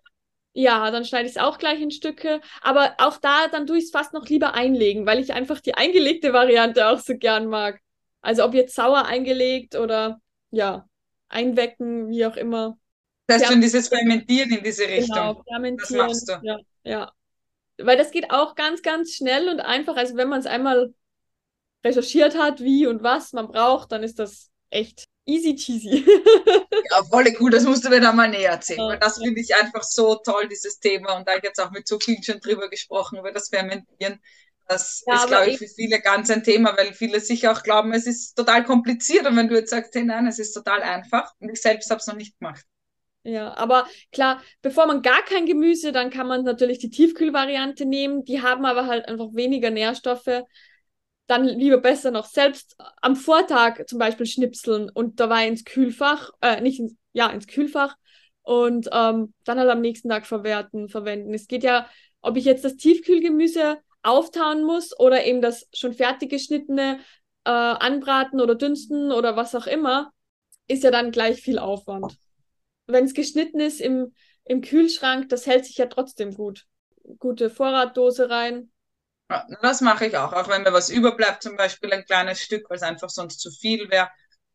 Ja, 0.53 0.91
dann 0.91 1.03
schneide 1.03 1.25
ich 1.25 1.35
es 1.35 1.41
auch 1.41 1.57
gleich 1.57 1.81
in 1.81 1.91
Stücke. 1.91 2.39
Aber 2.61 2.93
auch 2.99 3.17
da, 3.17 3.47
dann 3.47 3.65
tue 3.65 3.79
ich 3.79 3.85
es 3.85 3.91
fast 3.91 4.13
noch 4.13 4.27
lieber 4.27 4.53
einlegen, 4.53 5.05
weil 5.05 5.19
ich 5.19 5.33
einfach 5.33 5.59
die 5.59 5.73
eingelegte 5.73 6.31
Variante 6.31 6.87
auch 6.87 6.99
so 6.99 7.17
gern 7.17 7.47
mag. 7.47 7.79
Also 8.21 8.45
ob 8.45 8.53
jetzt 8.53 8.75
sauer 8.75 9.05
eingelegt 9.05 9.75
oder 9.75 10.21
ja, 10.51 10.87
einwecken, 11.27 12.09
wie 12.09 12.25
auch 12.25 12.37
immer. 12.37 12.77
Das 13.27 13.41
heißt 13.41 13.51
schon 13.51 13.61
dieses 13.61 13.87
Fermentieren 13.87 14.51
in 14.51 14.63
diese 14.63 14.83
Richtung. 14.83 15.15
Genau, 15.15 15.43
fermentieren. 15.47 16.07
Das 16.07 16.27
machst 16.27 16.29
du. 16.29 16.39
Ja, 16.43 16.59
ja. 16.83 17.11
Weil 17.77 17.97
das 17.97 18.11
geht 18.11 18.31
auch 18.31 18.55
ganz, 18.55 18.81
ganz 18.81 19.13
schnell 19.13 19.49
und 19.49 19.59
einfach. 19.59 19.95
Also 19.95 20.15
wenn 20.15 20.29
man 20.29 20.39
es 20.39 20.45
einmal 20.45 20.93
recherchiert 21.83 22.37
hat, 22.37 22.61
wie 22.61 22.87
und 22.87 23.03
was 23.03 23.33
man 23.33 23.47
braucht, 23.47 23.91
dann 23.91 24.03
ist 24.03 24.19
das 24.19 24.49
echt 24.69 25.05
easy 25.25 25.55
cheesy. 25.55 26.05
ja, 26.91 27.03
voll 27.03 27.25
cool, 27.39 27.51
das 27.51 27.63
musst 27.63 27.85
du 27.85 27.89
mir 27.89 28.01
dann 28.01 28.15
mal 28.15 28.29
näher 28.29 28.51
erzählen, 28.51 28.79
ja. 28.79 28.89
weil 28.89 28.99
das 28.99 29.17
finde 29.17 29.39
ich 29.41 29.55
einfach 29.55 29.83
so 29.83 30.15
toll, 30.15 30.47
dieses 30.47 30.79
Thema. 30.79 31.17
Und 31.17 31.27
da 31.27 31.31
habe 31.31 31.39
ich 31.39 31.45
jetzt 31.45 31.59
auch 31.59 31.71
mit 31.71 31.87
so 31.87 31.99
vielen 31.99 32.23
schon 32.23 32.39
drüber 32.39 32.69
gesprochen, 32.69 33.19
über 33.19 33.31
das 33.31 33.49
Fermentieren. 33.49 34.19
Das 34.67 35.03
ja, 35.05 35.15
ist, 35.15 35.27
glaube 35.27 35.49
ich, 35.49 35.57
für 35.57 35.67
viele 35.67 35.99
ganz 35.99 36.29
ein 36.29 36.43
Thema, 36.43 36.75
weil 36.77 36.93
viele 36.93 37.19
sicher 37.19 37.51
auch 37.51 37.63
glauben, 37.63 37.93
es 37.93 38.07
ist 38.07 38.35
total 38.35 38.63
kompliziert. 38.63 39.27
Und 39.27 39.35
wenn 39.35 39.49
du 39.49 39.55
jetzt 39.55 39.71
sagst, 39.71 39.93
hey, 39.93 40.03
nein, 40.03 40.25
es 40.27 40.39
ist 40.39 40.53
total 40.53 40.81
einfach. 40.81 41.33
Und 41.39 41.49
ich 41.49 41.61
selbst 41.61 41.89
habe 41.89 41.99
es 41.99 42.07
noch 42.07 42.15
nicht 42.15 42.39
gemacht. 42.39 42.65
Ja, 43.25 43.55
aber 43.55 43.87
klar, 44.11 44.41
bevor 44.61 44.85
man 44.85 45.01
gar 45.01 45.21
kein 45.23 45.45
Gemüse, 45.45 45.93
dann 45.93 46.09
kann 46.09 46.27
man 46.27 46.43
natürlich 46.43 46.79
die 46.79 46.89
Tiefkühlvariante 46.89 47.85
nehmen. 47.85 48.25
Die 48.25 48.41
haben 48.41 48.65
aber 48.65 48.87
halt 48.87 49.07
einfach 49.07 49.33
weniger 49.33 49.69
Nährstoffe 49.69 50.43
dann 51.27 51.45
lieber 51.45 51.77
besser 51.77 52.11
noch 52.11 52.25
selbst 52.25 52.75
am 53.01 53.15
Vortag 53.15 53.85
zum 53.87 53.99
Beispiel 53.99 54.25
schnipseln 54.25 54.89
und 54.89 55.19
dabei 55.19 55.47
ins 55.47 55.63
Kühlfach, 55.63 56.31
äh, 56.41 56.61
nicht 56.61 56.79
ins, 56.79 56.95
ja, 57.13 57.29
ins 57.29 57.47
Kühlfach 57.47 57.95
und 58.41 58.89
ähm, 58.91 59.33
dann 59.45 59.59
halt 59.59 59.69
am 59.69 59.81
nächsten 59.81 60.09
Tag 60.09 60.25
verwerten, 60.25 60.89
verwenden. 60.89 61.33
Es 61.33 61.47
geht 61.47 61.63
ja, 61.63 61.87
ob 62.21 62.35
ich 62.37 62.45
jetzt 62.45 62.65
das 62.65 62.75
Tiefkühlgemüse 62.75 63.77
auftauen 64.03 64.63
muss 64.63 64.97
oder 64.99 65.25
eben 65.25 65.41
das 65.41 65.67
schon 65.73 65.93
fertig 65.93 66.29
geschnittene 66.29 66.99
äh, 67.45 67.49
anbraten 67.49 68.41
oder 68.41 68.55
dünsten 68.55 69.11
oder 69.11 69.37
was 69.37 69.55
auch 69.55 69.67
immer, 69.67 70.11
ist 70.67 70.83
ja 70.83 70.91
dann 70.91 71.11
gleich 71.11 71.41
viel 71.41 71.59
Aufwand. 71.59 72.17
Wenn 72.87 73.05
es 73.05 73.13
geschnitten 73.13 73.59
ist 73.59 73.79
im, 73.79 74.13
im 74.45 74.61
Kühlschrank, 74.61 75.29
das 75.29 75.45
hält 75.45 75.65
sich 75.65 75.77
ja 75.77 75.85
trotzdem 75.87 76.33
gut. 76.33 76.65
Gute 77.19 77.49
Vorratdose 77.49 78.29
rein, 78.29 78.71
ja, 79.29 79.47
das 79.61 79.81
mache 79.81 80.05
ich 80.05 80.17
auch. 80.17 80.33
Auch 80.33 80.47
wenn 80.47 80.63
mir 80.63 80.73
was 80.73 80.89
überbleibt, 80.89 81.43
zum 81.43 81.55
Beispiel 81.55 81.91
ein 81.91 82.05
kleines 82.05 82.41
Stück, 82.41 82.69
weil 82.69 82.77
es 82.77 82.83
einfach 82.83 83.09
sonst 83.09 83.39
zu 83.39 83.51
viel 83.51 83.89
wäre, 83.89 84.09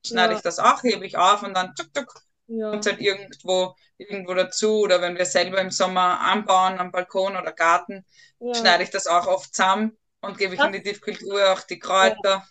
schneide 0.07 0.33
ja. 0.33 0.39
ich 0.39 0.43
das 0.43 0.59
auch, 0.59 0.83
hebe 0.83 1.05
ich 1.07 1.17
auf 1.17 1.43
und 1.43 1.55
dann 1.55 1.75
tuk, 1.75 1.93
tuk, 1.93 2.15
ja. 2.47 2.71
kommt 2.71 2.87
halt 2.87 3.01
irgendwo, 3.01 3.75
irgendwo 3.97 4.35
dazu. 4.35 4.81
Oder 4.81 5.01
wenn 5.01 5.17
wir 5.17 5.27
selber 5.27 5.61
im 5.61 5.71
Sommer 5.71 6.21
anbauen, 6.21 6.79
am 6.79 6.93
Balkon 6.93 7.37
oder 7.37 7.53
Garten, 7.53 8.05
ja. 8.41 8.55
schneide 8.55 8.85
ich 8.85 8.91
das 8.91 9.07
auch 9.07 9.27
oft 9.27 9.55
zusammen 9.55 9.97
und 10.21 10.39
gebe 10.39 10.55
ich 10.55 10.61
in 10.61 10.73
die 10.73 10.83
Tiefkühltruhe 10.83 11.51
auch 11.53 11.63
die 11.63 11.79
Kräuter. 11.79 12.47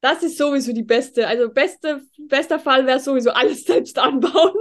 Das 0.00 0.22
ist 0.22 0.38
sowieso 0.38 0.72
die 0.72 0.84
beste. 0.84 1.26
Also 1.26 1.50
beste, 1.50 2.02
bester 2.18 2.60
Fall 2.60 2.86
wäre 2.86 3.00
sowieso 3.00 3.30
alles 3.30 3.64
selbst 3.66 3.98
anbauen. 3.98 4.54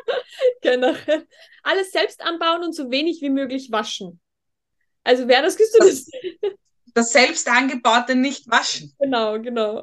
Generell. 0.60 1.26
Alles 1.62 1.92
selbst 1.92 2.20
anbauen 2.20 2.64
und 2.64 2.74
so 2.74 2.90
wenig 2.90 3.20
wie 3.22 3.30
möglich 3.30 3.70
waschen. 3.70 4.20
Also 5.04 5.28
wer 5.28 5.42
das 5.42 5.56
gesund 5.56 5.82
das, 5.82 6.06
das 6.94 7.12
selbst 7.12 7.48
angebaute 7.48 8.14
nicht 8.14 8.50
waschen. 8.50 8.92
Genau, 8.98 9.40
genau. 9.40 9.82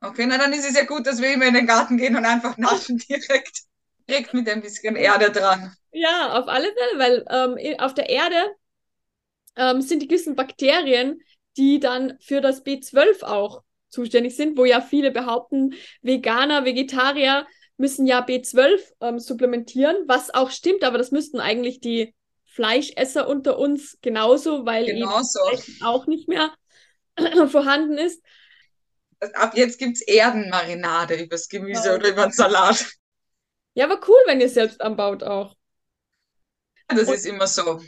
Okay, 0.00 0.26
na 0.26 0.38
dann 0.38 0.52
ist 0.52 0.68
es 0.68 0.76
ja 0.76 0.84
gut, 0.84 1.06
dass 1.06 1.20
wir 1.20 1.32
immer 1.32 1.46
in 1.46 1.54
den 1.54 1.66
Garten 1.66 1.96
gehen 1.96 2.16
und 2.16 2.24
einfach 2.24 2.56
naschen 2.56 2.98
direkt, 2.98 3.62
direkt 4.08 4.32
mit 4.32 4.48
ein 4.48 4.62
bisschen 4.62 4.96
Erde 4.96 5.30
dran. 5.30 5.74
Ja, 5.90 6.38
auf 6.38 6.46
alle 6.48 6.72
Fälle, 6.72 6.98
weil 6.98 7.24
ähm, 7.30 7.80
auf 7.80 7.94
der 7.94 8.08
Erde 8.08 8.54
ähm, 9.56 9.80
sind 9.82 10.00
die 10.00 10.08
gewissen 10.08 10.36
Bakterien, 10.36 11.20
die 11.56 11.80
dann 11.80 12.16
für 12.20 12.40
das 12.40 12.64
B12 12.64 13.24
auch 13.24 13.62
zuständig 13.88 14.36
sind, 14.36 14.56
wo 14.56 14.64
ja 14.64 14.80
viele 14.80 15.10
behaupten, 15.10 15.74
Veganer, 16.02 16.64
Vegetarier 16.64 17.46
müssen 17.76 18.06
ja 18.06 18.24
B12 18.24 18.80
ähm, 19.00 19.18
supplementieren, 19.18 19.96
was 20.06 20.34
auch 20.34 20.50
stimmt, 20.50 20.84
aber 20.84 20.98
das 20.98 21.10
müssten 21.10 21.40
eigentlich 21.40 21.80
die 21.80 22.14
Fleischesser 22.44 23.28
unter 23.28 23.58
uns 23.58 23.98
genauso, 24.02 24.66
weil 24.66 24.86
genauso. 24.86 25.38
eben 25.52 25.82
auch 25.84 26.06
nicht 26.06 26.28
mehr 26.28 26.52
vorhanden 27.48 27.96
ist. 27.96 28.20
Ab 29.34 29.56
jetzt 29.56 29.78
gibt 29.78 29.96
es 29.96 30.02
Erdenmarinade 30.02 31.14
übers 31.22 31.48
Gemüse 31.48 31.88
ja. 31.88 31.94
oder 31.94 32.08
über 32.08 32.22
den 32.24 32.32
Salat. 32.32 32.84
Ja, 33.74 33.84
aber 33.84 34.00
cool, 34.08 34.18
wenn 34.26 34.40
ihr 34.40 34.48
selbst 34.48 34.80
anbaut 34.80 35.22
auch. 35.22 35.54
Das 36.88 37.06
Und 37.08 37.14
ist 37.14 37.26
immer 37.26 37.46
so. 37.46 37.80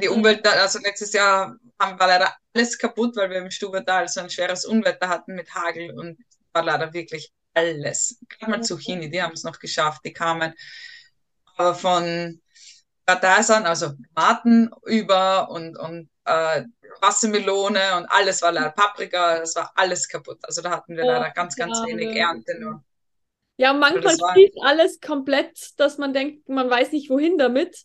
Die 0.00 0.08
Umwelt, 0.08 0.46
also 0.46 0.78
letztes 0.78 1.12
Jahr 1.12 1.56
haben 1.78 1.98
wir 1.98 2.06
leider 2.06 2.34
alles 2.54 2.78
kaputt, 2.78 3.16
weil 3.16 3.30
wir 3.30 3.38
im 3.38 3.50
Stubertal 3.50 4.08
so 4.08 4.20
ein 4.20 4.30
schweres 4.30 4.64
Unwetter 4.64 5.08
hatten 5.08 5.34
mit 5.34 5.54
Hagel 5.54 5.90
und 5.98 6.18
war 6.52 6.64
leider 6.64 6.92
wirklich 6.92 7.32
alles. 7.54 8.18
Gerade 8.28 8.50
mal 8.50 8.62
Zucchini, 8.62 9.10
die 9.10 9.22
haben 9.22 9.32
es 9.32 9.44
noch 9.44 9.58
geschafft, 9.58 10.02
die 10.04 10.12
kamen 10.12 10.54
aber 11.56 11.74
von 11.74 12.40
Radaisan, 13.08 13.66
also 13.66 13.92
Tomaten 14.14 14.70
über 14.84 15.50
und, 15.50 15.78
und 15.78 16.10
äh, 16.24 16.64
Wassermelone 17.00 17.96
und 17.96 18.06
alles 18.06 18.42
war 18.42 18.52
leider 18.52 18.70
Paprika, 18.70 19.38
das 19.38 19.54
war 19.56 19.72
alles 19.74 20.08
kaputt. 20.08 20.38
Also 20.42 20.60
da 20.60 20.70
hatten 20.70 20.96
wir 20.96 21.04
oh, 21.04 21.06
leider 21.06 21.30
ganz, 21.30 21.56
ganz 21.56 21.78
ja, 21.78 21.86
wenig 21.86 22.16
Ernte 22.16 22.58
nur. 22.58 22.84
Ja, 23.58 23.72
manchmal 23.72 24.08
also 24.08 24.26
alles 24.62 25.00
komplett, 25.00 25.78
dass 25.78 25.98
man 25.98 26.12
denkt, 26.12 26.48
man 26.48 26.68
weiß 26.68 26.92
nicht 26.92 27.08
wohin 27.08 27.38
damit. 27.38 27.84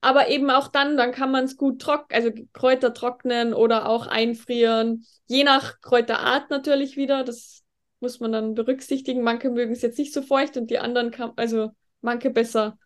Aber 0.00 0.28
eben 0.28 0.50
auch 0.50 0.68
dann, 0.68 0.96
dann 0.96 1.12
kann 1.12 1.30
man 1.30 1.44
es 1.44 1.56
gut 1.56 1.82
trocknen, 1.82 2.22
also 2.22 2.30
Kräuter 2.52 2.94
trocknen 2.94 3.52
oder 3.52 3.86
auch 3.86 4.06
einfrieren. 4.06 5.04
Je 5.26 5.44
nach 5.44 5.80
Kräuterart 5.80 6.48
natürlich 6.50 6.96
wieder. 6.96 7.22
Das 7.22 7.62
muss 8.00 8.18
man 8.18 8.32
dann 8.32 8.54
berücksichtigen. 8.54 9.22
Manche 9.22 9.50
mögen 9.50 9.72
es 9.72 9.82
jetzt 9.82 9.98
nicht 9.98 10.14
so 10.14 10.22
feucht 10.22 10.56
und 10.56 10.70
die 10.70 10.78
anderen 10.78 11.10
kann, 11.10 11.32
also 11.36 11.70
manche 12.00 12.30
besser 12.30 12.78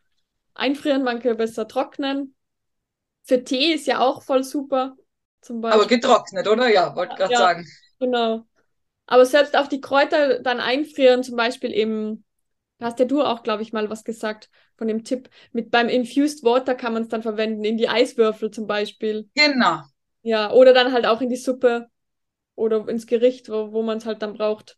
einfrieren, 0.55 1.05
manche 1.05 1.35
besser 1.35 1.69
trocknen. 1.69 2.35
Für 3.23 3.43
Tee 3.43 3.73
ist 3.73 3.87
ja 3.87 4.01
auch 4.01 4.23
voll 4.23 4.43
super. 4.43 4.97
Zum 5.41 5.61
Beispiel. 5.61 5.81
Aber 5.81 5.89
getrocknet, 5.89 6.49
oder? 6.49 6.69
Ja, 6.69 6.97
wollte 6.97 7.17
gerade 7.17 7.33
ja, 7.33 7.39
sagen. 7.39 7.67
Genau. 8.01 8.45
Aber 9.07 9.27
selbst 9.27 9.57
auch 9.57 9.67
die 9.67 9.81
Kräuter 9.81 10.41
dann 10.41 10.61
einfrieren, 10.61 11.23
zum 11.23 11.37
Beispiel 11.37 11.71
im, 11.71 12.25
da 12.79 12.87
hast 12.87 12.99
ja 12.99 13.05
du 13.05 13.23
auch, 13.23 13.43
glaube 13.43 13.63
ich, 13.63 13.73
mal 13.73 13.89
was 13.91 14.05
gesagt 14.05 14.51
von 14.77 14.89
dem 14.89 15.05
Tipp. 15.05 15.29
Mit 15.53 15.71
beim 15.71 15.89
Infused 15.89 16.43
Water 16.43 16.75
kann 16.75 16.93
man 16.93 17.03
es 17.03 17.09
dann 17.09 17.23
verwenden, 17.23 17.65
in 17.65 17.77
die 17.77 17.89
Eiswürfel 17.89 18.51
zum 18.51 18.67
Beispiel. 18.67 19.29
Genau. 19.35 19.83
Ja, 20.23 20.51
oder 20.53 20.73
dann 20.73 20.93
halt 20.93 21.07
auch 21.07 21.21
in 21.21 21.29
die 21.29 21.37
Suppe 21.37 21.89
oder 22.55 22.89
ins 22.89 23.07
Gericht, 23.07 23.49
wo, 23.49 23.73
wo 23.73 23.83
man 23.83 23.99
es 23.99 24.07
halt 24.07 24.23
dann 24.23 24.35
braucht. 24.35 24.77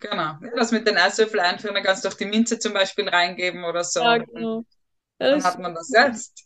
Genau. 0.00 0.34
Das 0.56 0.72
mit 0.72 0.86
den 0.86 0.96
Eiswürfeln 0.96 1.42
einführen, 1.42 1.74
dann 1.74 1.84
kannst 1.84 2.04
du 2.04 2.08
auch 2.08 2.14
die 2.14 2.24
Minze 2.24 2.58
zum 2.58 2.72
Beispiel 2.72 3.08
reingeben 3.08 3.64
oder 3.64 3.84
so. 3.84 4.00
Ja, 4.00 4.18
genau. 4.18 4.64
Dann 5.18 5.42
hat 5.42 5.58
man 5.58 5.74
das 5.74 5.88
selbst. 5.88 6.44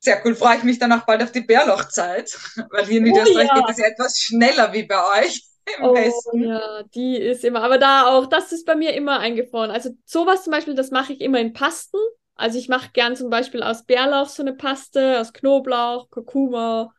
Sehr 0.00 0.24
cool, 0.24 0.36
freue 0.36 0.58
ich 0.58 0.62
mich 0.62 0.78
dann 0.78 0.92
auch 0.92 1.04
bald 1.04 1.22
auf 1.22 1.32
die 1.32 1.40
Bärlochzeit, 1.40 2.38
weil 2.70 2.86
hier 2.86 2.98
in 2.98 3.04
oh 3.04 3.08
Niederösterreich 3.08 3.48
ja. 3.48 3.54
geht 3.54 3.70
es 3.70 3.78
ja 3.78 3.86
etwas 3.86 4.20
schneller 4.20 4.72
wie 4.72 4.84
bei 4.84 5.22
euch 5.22 5.42
im 5.78 5.84
oh, 5.84 5.94
Westen. 5.94 6.44
Ja, 6.44 6.82
die 6.94 7.16
ist 7.16 7.44
immer, 7.44 7.62
aber 7.62 7.78
da 7.78 8.06
auch, 8.06 8.26
das 8.26 8.52
ist 8.52 8.66
bei 8.66 8.74
mir 8.74 8.94
immer 8.94 9.18
eingefroren. 9.20 9.70
Also 9.70 9.90
sowas 10.04 10.44
zum 10.44 10.52
Beispiel, 10.52 10.74
das 10.74 10.90
mache 10.90 11.12
ich 11.12 11.20
immer 11.20 11.40
in 11.40 11.52
Pasten. 11.52 11.98
Also 12.34 12.58
ich 12.58 12.68
mache 12.68 12.90
gern 12.92 13.16
zum 13.16 13.30
Beispiel 13.30 13.62
aus 13.62 13.84
Bärlauch 13.84 14.28
so 14.28 14.42
eine 14.42 14.54
Paste, 14.54 15.20
aus 15.20 15.32
Knoblauch, 15.32 16.08
Kurkuma, 16.10 16.92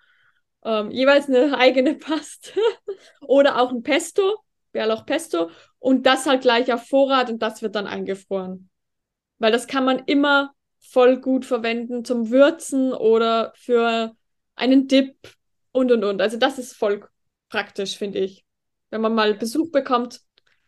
ähm, 0.63 0.91
jeweils 0.91 1.27
eine 1.27 1.57
eigene 1.57 1.95
Paste. 1.95 2.51
Oder 3.21 3.61
auch 3.61 3.71
ein 3.71 3.83
Pesto, 3.83 4.43
Bärlauchpesto. 4.71 5.49
Und 5.79 6.05
das 6.05 6.25
halt 6.25 6.41
gleich 6.41 6.71
auf 6.73 6.87
Vorrat 6.87 7.29
und 7.29 7.41
das 7.41 7.61
wird 7.61 7.75
dann 7.75 7.87
eingefroren. 7.87 8.69
Weil 9.37 9.51
das 9.51 9.67
kann 9.67 9.85
man 9.85 9.99
immer 10.05 10.53
voll 10.79 11.21
gut 11.21 11.45
verwenden 11.45 12.03
zum 12.03 12.29
Würzen 12.29 12.93
oder 12.93 13.53
für 13.55 14.15
einen 14.55 14.87
Dip 14.87 15.15
und 15.71 15.91
und 15.91 16.03
und. 16.03 16.21
Also 16.21 16.37
das 16.37 16.57
ist 16.57 16.73
voll 16.73 17.07
praktisch, 17.49 17.97
finde 17.97 18.19
ich. 18.19 18.43
Wenn 18.89 19.01
man 19.01 19.13
mal 19.13 19.33
Besuch 19.33 19.71
bekommt, 19.71 20.21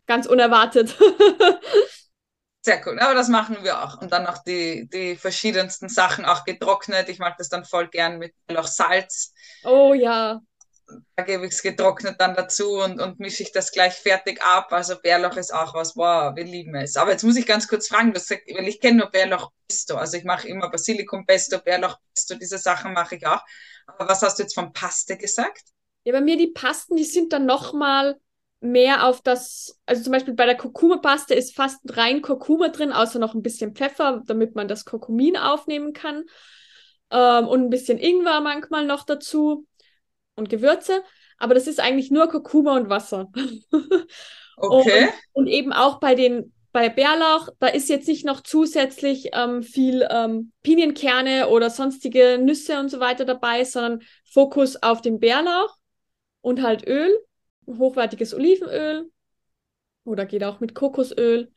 ganz 0.08 0.26
unerwartet. 0.28 0.98
Sehr 2.64 2.80
cool, 2.86 3.00
aber 3.00 3.16
das 3.16 3.28
machen 3.28 3.58
wir 3.64 3.84
auch. 3.84 4.00
Und 4.02 4.12
dann 4.12 4.24
noch 4.24 4.38
die, 4.44 4.88
die 4.94 5.16
verschiedensten 5.16 5.90
Sachen 5.90 6.26
auch 6.26 6.44
getrocknet. 6.44 7.10
Ich 7.10 7.18
mag 7.18 7.36
das 7.38 7.50
dann 7.50 7.66
voll 7.66 7.88
gern 7.88 8.20
mit 8.20 8.36
noch 8.52 8.68
Salz. 8.68 9.34
Oh 9.64 9.96
ja 9.96 10.42
da 11.16 11.24
gebe 11.24 11.46
ich 11.46 11.54
es 11.54 11.62
getrocknet 11.62 12.20
dann 12.20 12.36
dazu 12.36 12.82
und, 12.82 13.00
und 13.00 13.20
mische 13.20 13.44
ich 13.44 13.52
das 13.52 13.72
gleich 13.72 13.94
fertig 13.94 14.42
ab. 14.42 14.72
Also 14.72 15.00
Bärlauch 15.00 15.38
ist 15.38 15.54
auch 15.54 15.74
was, 15.74 15.96
wow, 15.96 16.36
wir 16.36 16.44
lieben 16.44 16.76
es. 16.76 16.98
Aber 16.98 17.12
jetzt 17.12 17.24
muss 17.24 17.38
ich 17.38 17.46
ganz 17.46 17.68
kurz 17.68 17.88
fragen, 17.88 18.14
das, 18.14 18.30
weil 18.30 18.68
ich 18.68 18.80
kenne 18.80 19.00
nur 19.00 19.12
Bärlauch 19.12 19.52
Pesto. 19.68 19.96
Also 19.96 20.18
ich 20.18 20.24
mache 20.24 20.48
immer 20.48 20.70
Basilikum 20.70 21.26
Pesto, 21.26 21.60
Bärlauch 21.60 21.98
Pesto, 22.14 22.36
diese 22.36 22.58
Sachen 22.58 22.94
mache 22.94 23.16
ich 23.16 23.26
auch. 23.26 23.42
Aber 23.88 24.08
was 24.08 24.22
hast 24.22 24.40
du 24.40 24.44
jetzt 24.44 24.56
von 24.56 24.74
Paste 24.74 25.18
gesagt? 25.18 25.64
Ja, 26.04 26.14
bei 26.14 26.22
mir 26.22 26.38
die 26.38 26.48
Pasten, 26.48 26.96
die 26.96 27.04
sind 27.04 27.32
dann 27.34 27.46
nochmal 27.46 28.18
mehr 28.60 29.08
auf 29.08 29.22
das, 29.22 29.80
also 29.86 30.04
zum 30.04 30.12
Beispiel 30.14 30.36
bei 30.36 30.46
der 30.46 30.56
Kurkuma-Paste 30.56 31.34
ist 31.34 31.56
fast 31.56 31.80
rein 31.98 32.22
Kurkuma 32.22 32.70
drin, 32.70 32.92
außer 32.92 33.20
noch 33.20 33.34
ein 33.34 33.42
bisschen 33.42 33.76
Pfeffer, 33.76 34.22
damit 34.26 34.56
man 34.56 34.68
das 34.68 34.86
Kurkumin 34.86 35.36
aufnehmen 35.36 35.94
kann. 35.94 36.26
Ähm, 37.10 37.48
und 37.48 37.64
ein 37.64 37.70
bisschen 37.70 37.98
Ingwer 37.98 38.40
manchmal 38.42 38.86
noch 38.86 39.04
dazu 39.04 39.66
und 40.36 40.50
Gewürze, 40.50 41.04
aber 41.38 41.56
das 41.56 41.68
ist 41.68 41.80
eigentlich 41.80 42.12
nur 42.12 42.28
Kurkuma 42.30 42.76
und 42.78 42.90
Wasser. 42.90 43.32
Okay. 44.64 45.06
Und, 45.34 45.46
und, 45.46 45.48
eben 45.48 45.74
auch 45.74 46.00
bei 46.00 46.14
den 46.14 46.54
bei 46.72 46.88
Bärlauch, 46.88 47.50
da 47.60 47.68
ist 47.68 47.90
jetzt 47.90 48.08
nicht 48.08 48.26
noch 48.26 48.42
zusätzlich 48.42 49.30
ähm, 49.34 49.64
viel 49.64 50.08
ähm, 50.12 50.52
Pinienkerne 50.62 51.48
oder 51.48 51.72
sonstige 51.72 52.38
Nüsse 52.40 52.80
und 52.80 52.90
so 52.90 53.00
weiter 53.00 53.26
dabei, 53.26 53.64
sondern 53.64 54.04
Fokus 54.24 54.76
auf 54.84 55.02
den 55.02 55.20
Bärlauch 55.20 55.78
und 56.42 56.62
halt 56.62 56.88
Öl, 56.88 57.12
hochwertiges 57.68 58.34
Olivenöl 58.34 59.10
oder 60.04 60.26
geht 60.26 60.44
auch 60.44 60.60
mit 60.60 60.76
Kokosöl. 60.76 61.52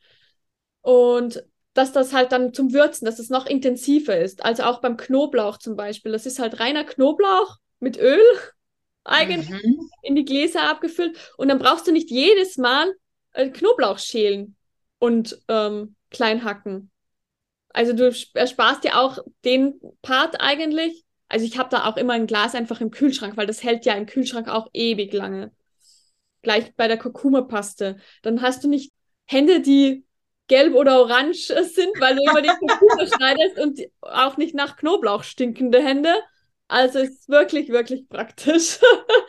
Und 0.81 1.43
dass 1.73 1.91
das 1.91 2.13
halt 2.13 2.31
dann 2.31 2.53
zum 2.53 2.73
Würzen, 2.73 3.05
dass 3.05 3.19
es 3.19 3.29
noch 3.29 3.45
intensiver 3.45 4.17
ist. 4.17 4.45
Also 4.45 4.63
auch 4.63 4.81
beim 4.81 4.97
Knoblauch 4.97 5.57
zum 5.57 5.75
Beispiel. 5.75 6.11
Das 6.11 6.25
ist 6.25 6.39
halt 6.39 6.59
reiner 6.59 6.83
Knoblauch 6.83 7.57
mit 7.79 7.97
Öl 7.97 8.23
eigentlich 9.03 9.49
mhm. 9.49 9.89
in 10.01 10.15
die 10.15 10.25
Gläser 10.25 10.63
abgefüllt. 10.63 11.33
Und 11.37 11.49
dann 11.49 11.59
brauchst 11.59 11.87
du 11.87 11.91
nicht 11.91 12.09
jedes 12.09 12.57
Mal 12.57 12.93
äh, 13.33 13.49
Knoblauch 13.49 13.99
schälen 13.99 14.55
und 14.99 15.39
ähm, 15.47 15.95
klein 16.09 16.43
hacken. 16.43 16.91
Also 17.69 17.91
du 17.91 18.15
ersparst 18.33 18.85
dir 18.85 18.97
auch 18.97 19.19
den 19.43 19.79
Part 20.01 20.39
eigentlich. 20.39 21.04
Also 21.27 21.45
ich 21.45 21.57
habe 21.57 21.69
da 21.69 21.85
auch 21.85 21.97
immer 21.97 22.13
ein 22.13 22.27
Glas 22.27 22.55
einfach 22.55 22.81
im 22.81 22.91
Kühlschrank, 22.91 23.37
weil 23.37 23.47
das 23.47 23.63
hält 23.63 23.85
ja 23.85 23.93
im 23.93 24.05
Kühlschrank 24.05 24.47
auch 24.47 24.69
ewig 24.73 25.13
lange. 25.13 25.51
Gleich 26.41 26.75
bei 26.75 26.87
der 26.87 26.97
Kurkuma-Paste. 26.97 27.97
Dann 28.21 28.41
hast 28.41 28.63
du 28.63 28.67
nicht 28.67 28.91
Hände, 29.25 29.61
die 29.61 30.05
gelb 30.47 30.75
oder 30.75 30.99
orange 30.99 31.47
sind, 31.47 31.99
weil 31.99 32.15
du 32.15 32.21
immer 32.21 32.41
die 32.41 32.49
Kurkuma 32.49 33.07
schneidest 33.17 33.59
und 33.59 33.79
auch 34.01 34.37
nicht 34.37 34.53
nach 34.53 34.77
Knoblauch 34.77 35.23
stinkende 35.23 35.81
Hände, 35.81 36.13
also 36.67 36.99
es 36.99 37.09
ist 37.09 37.29
wirklich, 37.29 37.69
wirklich 37.69 38.07
praktisch. 38.09 38.79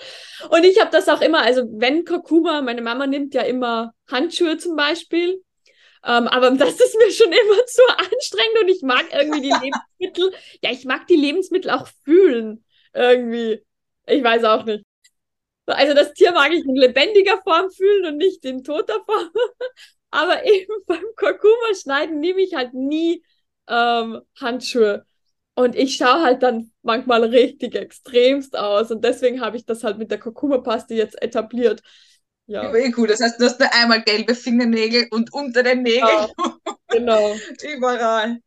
und 0.50 0.64
ich 0.64 0.80
habe 0.80 0.90
das 0.90 1.08
auch 1.08 1.20
immer, 1.20 1.42
also 1.42 1.62
wenn 1.70 2.04
Kurkuma, 2.04 2.62
meine 2.62 2.82
Mama 2.82 3.06
nimmt 3.06 3.34
ja 3.34 3.42
immer 3.42 3.92
Handschuhe 4.10 4.56
zum 4.56 4.76
Beispiel, 4.76 5.42
ähm, 6.06 6.28
aber 6.28 6.50
das 6.52 6.80
ist 6.80 6.96
mir 6.96 7.10
schon 7.10 7.32
immer 7.32 7.66
zu 7.66 7.82
anstrengend 7.98 8.58
und 8.62 8.68
ich 8.68 8.82
mag 8.82 9.06
irgendwie 9.12 9.42
die 9.42 9.48
Lebensmittel, 9.48 10.32
ja, 10.62 10.70
ich 10.70 10.84
mag 10.84 11.06
die 11.08 11.16
Lebensmittel 11.16 11.70
auch 11.70 11.88
fühlen, 12.04 12.64
irgendwie. 12.94 13.62
Ich 14.06 14.22
weiß 14.22 14.44
auch 14.44 14.64
nicht. 14.64 14.84
Also 15.66 15.94
das 15.94 16.14
Tier 16.14 16.32
mag 16.32 16.52
ich 16.52 16.64
in 16.64 16.76
lebendiger 16.76 17.42
Form 17.42 17.70
fühlen 17.70 18.06
und 18.06 18.16
nicht 18.18 18.44
in 18.44 18.62
toter 18.62 19.04
Form. 19.04 19.30
aber 20.10 20.44
eben 20.46 20.72
beim 20.86 21.04
Kurkuma 21.16 21.74
schneiden 21.80 22.20
nehme 22.20 22.40
ich 22.40 22.54
halt 22.54 22.72
nie 22.74 23.24
ähm, 23.68 24.20
Handschuhe. 24.40 25.04
Und 25.56 25.74
ich 25.74 25.96
schaue 25.96 26.22
halt 26.22 26.42
dann 26.42 26.70
manchmal 26.82 27.24
richtig 27.24 27.74
extremst 27.74 28.56
aus. 28.56 28.90
Und 28.90 29.04
deswegen 29.04 29.40
habe 29.40 29.56
ich 29.56 29.64
das 29.64 29.82
halt 29.84 29.98
mit 29.98 30.10
der 30.10 30.18
Kurkuma-Paste 30.20 30.94
jetzt 30.94 31.20
etabliert. 31.22 31.82
Ja. 32.46 32.72
Eh 32.74 32.92
cool. 32.96 33.08
Das 33.08 33.20
heißt, 33.20 33.40
du 33.40 33.44
hast 33.44 33.58
nur 33.58 33.72
einmal 33.72 34.02
gelbe 34.02 34.34
Fingernägel 34.34 35.08
und 35.10 35.32
unter 35.32 35.62
den 35.62 35.82
Nägeln. 35.82 36.06
Ja, 36.06 36.28
genau. 36.88 37.34
Überall. 37.74 38.38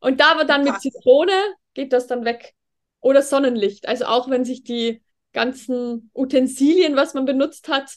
Und 0.00 0.20
da 0.20 0.32
aber 0.32 0.44
dann 0.44 0.64
mit 0.64 0.80
Zitrone 0.80 1.32
geht 1.74 1.92
das 1.92 2.06
dann 2.06 2.24
weg. 2.24 2.54
Oder 3.00 3.22
Sonnenlicht. 3.22 3.88
Also 3.88 4.06
auch 4.06 4.30
wenn 4.30 4.44
sich 4.44 4.62
die 4.62 5.02
ganzen 5.32 6.10
Utensilien, 6.14 6.96
was 6.96 7.14
man 7.14 7.24
benutzt 7.24 7.68
hat, 7.68 7.90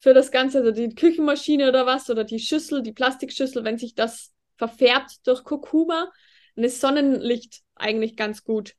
für 0.00 0.14
das 0.14 0.30
Ganze, 0.30 0.58
also 0.58 0.70
die 0.72 0.94
Küchenmaschine 0.94 1.68
oder 1.68 1.86
was, 1.86 2.08
oder 2.10 2.24
die 2.24 2.38
Schüssel, 2.38 2.82
die 2.82 2.92
Plastikschüssel, 2.92 3.64
wenn 3.64 3.78
sich 3.78 3.94
das 3.94 4.32
verfärbt 4.56 5.26
durch 5.26 5.44
Kurkuma, 5.44 6.10
dann 6.54 6.64
ist 6.64 6.80
Sonnenlicht 6.80 7.60
eigentlich 7.74 8.16
ganz 8.16 8.42
gut. 8.42 8.74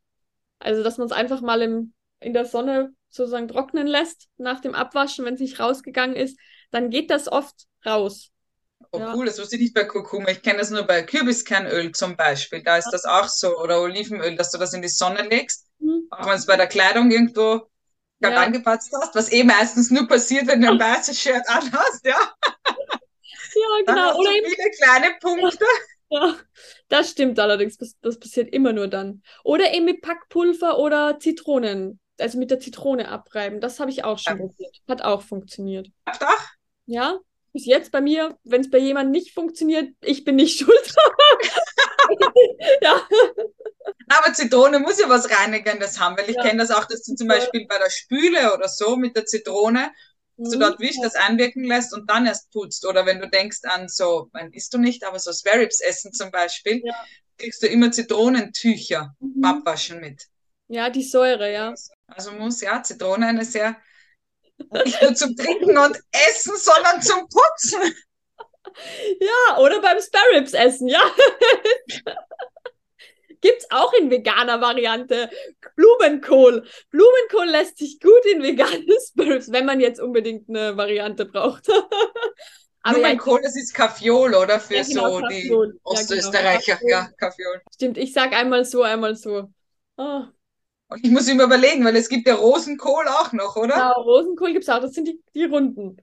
Also, 0.59 0.83
dass 0.83 0.97
man 0.97 1.07
es 1.07 1.13
einfach 1.13 1.41
mal 1.41 1.61
im, 1.61 1.93
in 2.19 2.33
der 2.33 2.45
Sonne 2.45 2.93
sozusagen 3.11 3.47
trocknen 3.47 3.87
lässt 3.87 4.27
nach 4.37 4.61
dem 4.61 4.73
Abwaschen, 4.73 5.25
wenn 5.25 5.35
es 5.35 5.39
nicht 5.39 5.59
rausgegangen 5.59 6.15
ist, 6.15 6.39
dann 6.71 6.89
geht 6.89 7.11
das 7.11 7.31
oft 7.31 7.67
raus. 7.85 8.29
Oh, 8.91 8.99
ja. 8.99 9.13
cool, 9.13 9.25
das 9.25 9.39
wusste 9.39 9.55
ich 9.55 9.61
nicht 9.61 9.73
bei 9.73 9.83
Kurkuma. 9.83 10.29
Ich 10.29 10.41
kenne 10.41 10.59
das 10.59 10.69
nur 10.69 10.83
bei 10.83 11.03
Kürbiskernöl 11.03 11.91
zum 11.91 12.17
Beispiel. 12.17 12.63
Da 12.63 12.77
ist 12.77 12.89
das 12.91 13.05
auch 13.05 13.27
so. 13.27 13.57
Oder 13.59 13.81
Olivenöl, 13.81 14.35
dass 14.35 14.51
du 14.51 14.57
das 14.57 14.73
in 14.73 14.81
die 14.81 14.89
Sonne 14.89 15.21
legst. 15.23 15.67
Mhm. 15.79 16.07
Auch 16.09 16.25
wenn 16.25 16.35
es 16.35 16.45
bei 16.45 16.57
der 16.57 16.67
Kleidung 16.67 17.11
irgendwo 17.11 17.69
ja. 18.19 18.29
angepasst 18.29 18.91
hast, 18.99 19.15
was 19.15 19.31
eh 19.31 19.43
meistens 19.43 19.91
nur 19.91 20.07
passiert, 20.07 20.47
wenn 20.47 20.61
du 20.61 20.69
ein 20.69 20.79
weißes 20.79 21.19
Shirt 21.19 21.47
anhast, 21.47 22.05
ja. 22.05 22.17
Ja, 23.53 23.85
genau. 23.85 24.17
Oder 24.17 24.31
viele 24.31 24.71
kleine 24.79 25.15
Punkte. 25.19 25.65
Ja, 26.09 26.35
das 26.89 27.11
stimmt 27.11 27.39
allerdings. 27.39 27.77
Das 28.01 28.19
passiert 28.19 28.53
immer 28.53 28.73
nur 28.73 28.87
dann. 28.87 29.23
Oder 29.43 29.73
eben 29.73 29.85
mit 29.85 30.01
Packpulver 30.01 30.77
oder 30.77 31.19
Zitronen. 31.19 31.99
Also 32.21 32.37
mit 32.37 32.51
der 32.51 32.59
Zitrone 32.59 33.07
abreiben. 33.09 33.59
Das 33.61 33.79
habe 33.79 33.91
ich 33.91 34.03
auch 34.03 34.17
schon 34.19 34.37
probiert. 34.37 34.77
Hat 34.87 35.01
auch 35.01 35.21
funktioniert. 35.21 35.89
Ach, 36.05 36.19
Ja, 36.85 37.19
bis 37.53 37.65
jetzt 37.65 37.91
bei 37.91 38.01
mir, 38.01 38.37
wenn 38.43 38.61
es 38.61 38.69
bei 38.69 38.77
jemandem 38.77 39.11
nicht 39.11 39.33
funktioniert, 39.33 39.93
ich 40.01 40.23
bin 40.23 40.35
nicht 40.37 40.59
schuld. 40.65 40.95
ja. 42.81 43.01
Aber 44.09 44.33
Zitrone 44.33 44.79
muss 44.79 44.99
ja 44.99 45.07
was 45.09 45.29
Reinigendes 45.29 45.99
haben, 45.99 46.17
weil 46.17 46.29
ich 46.29 46.35
Ja. 46.35 46.43
kenne 46.43 46.59
das 46.59 46.71
auch, 46.71 46.85
dass 46.85 47.03
du 47.03 47.15
zum 47.15 47.27
Beispiel 47.27 47.65
bei 47.67 47.77
der 47.77 47.89
Spüle 47.89 48.53
oder 48.53 48.67
so 48.67 48.95
mit 48.97 49.15
der 49.15 49.25
Zitrone, 49.25 49.91
dass 50.37 50.49
du 50.51 50.57
Mhm. 50.57 50.61
dort 50.61 50.79
wischst, 50.79 51.03
das 51.03 51.15
einwirken 51.15 51.63
lässt 51.63 51.93
und 51.93 52.09
dann 52.09 52.25
erst 52.25 52.51
putzt. 52.51 52.85
Oder 52.85 53.05
wenn 53.05 53.19
du 53.19 53.29
denkst 53.29 53.59
an 53.63 53.87
so, 53.87 54.29
man 54.33 54.51
isst 54.53 54.73
du 54.73 54.77
nicht, 54.77 55.03
aber 55.05 55.19
so 55.19 55.31
Sparrows 55.31 55.79
essen 55.81 56.11
zum 56.13 56.31
Beispiel, 56.31 56.81
Ja. 56.83 56.93
kriegst 57.37 57.63
du 57.63 57.67
immer 57.67 57.91
Zitronentücher 57.91 59.15
Mhm. 59.19 59.43
abwaschen 59.43 59.99
mit. 59.99 60.25
Ja, 60.67 60.89
die 60.89 61.03
Säure, 61.03 61.51
ja. 61.51 61.73
Also 62.15 62.31
muss 62.31 62.61
ja 62.61 62.83
Zitrone 62.83 63.27
eine 63.27 63.45
sehr 63.45 63.77
nicht 64.83 65.01
nur 65.01 65.15
zum 65.15 65.35
Trinken 65.35 65.77
und 65.77 65.97
Essen, 66.11 66.55
sondern 66.55 67.01
zum 67.01 67.27
Putzen. 67.27 67.81
Ja, 69.19 69.57
oder 69.57 69.81
beim 69.81 69.99
Sparrows 69.99 70.53
essen, 70.53 70.87
ja. 70.87 71.01
Gibt's 73.41 73.65
auch 73.71 73.91
in 73.93 74.11
veganer 74.11 74.61
Variante. 74.61 75.29
Blumenkohl. 75.75 76.63
Blumenkohl 76.91 77.47
lässt 77.47 77.79
sich 77.79 77.99
gut 77.99 78.23
in 78.31 78.43
vegane 78.43 78.85
Sparrows, 79.07 79.51
wenn 79.51 79.65
man 79.65 79.79
jetzt 79.79 79.99
unbedingt 79.99 80.47
eine 80.47 80.77
Variante 80.77 81.25
braucht. 81.25 81.67
Aber 82.83 82.97
ja, 82.97 83.03
Blumenkohl, 83.03 83.41
das 83.41 83.55
ist 83.55 83.73
Kaffeeol, 83.73 84.35
oder? 84.35 84.59
Für 84.59 84.75
Ja, 84.75 84.83
genau, 84.83 85.09
so 85.09 85.21
die 85.27 85.41
Kaffeeol. 85.41 85.65
Ja, 85.65 85.71
genau, 85.71 85.79
Ostösterreicher. 85.83 86.73
Kaffeeol. 86.73 86.91
Ja, 86.91 87.09
Kaffeeol. 87.17 87.61
stimmt, 87.73 87.97
ich 87.97 88.13
sag 88.13 88.33
einmal 88.33 88.63
so, 88.63 88.83
einmal 88.83 89.15
so. 89.15 89.51
Oh, 89.97 90.23
Und 90.91 91.03
ich 91.03 91.09
muss 91.11 91.27
immer 91.27 91.45
überlegen, 91.45 91.83
weil 91.85 91.95
es 91.95 92.07
gibt 92.09 92.27
ja 92.27 92.35
Rosenkohl 92.35 93.07
auch 93.07 93.33
noch, 93.33 93.55
oder? 93.55 93.75
ja, 93.75 93.91
Rosenkohl 93.93 94.53
gibt's 94.53 94.69
auch, 94.69 94.79
das 94.81 94.93
sind 94.93 95.07
die, 95.07 95.21
die 95.35 95.45
runden. 95.45 95.97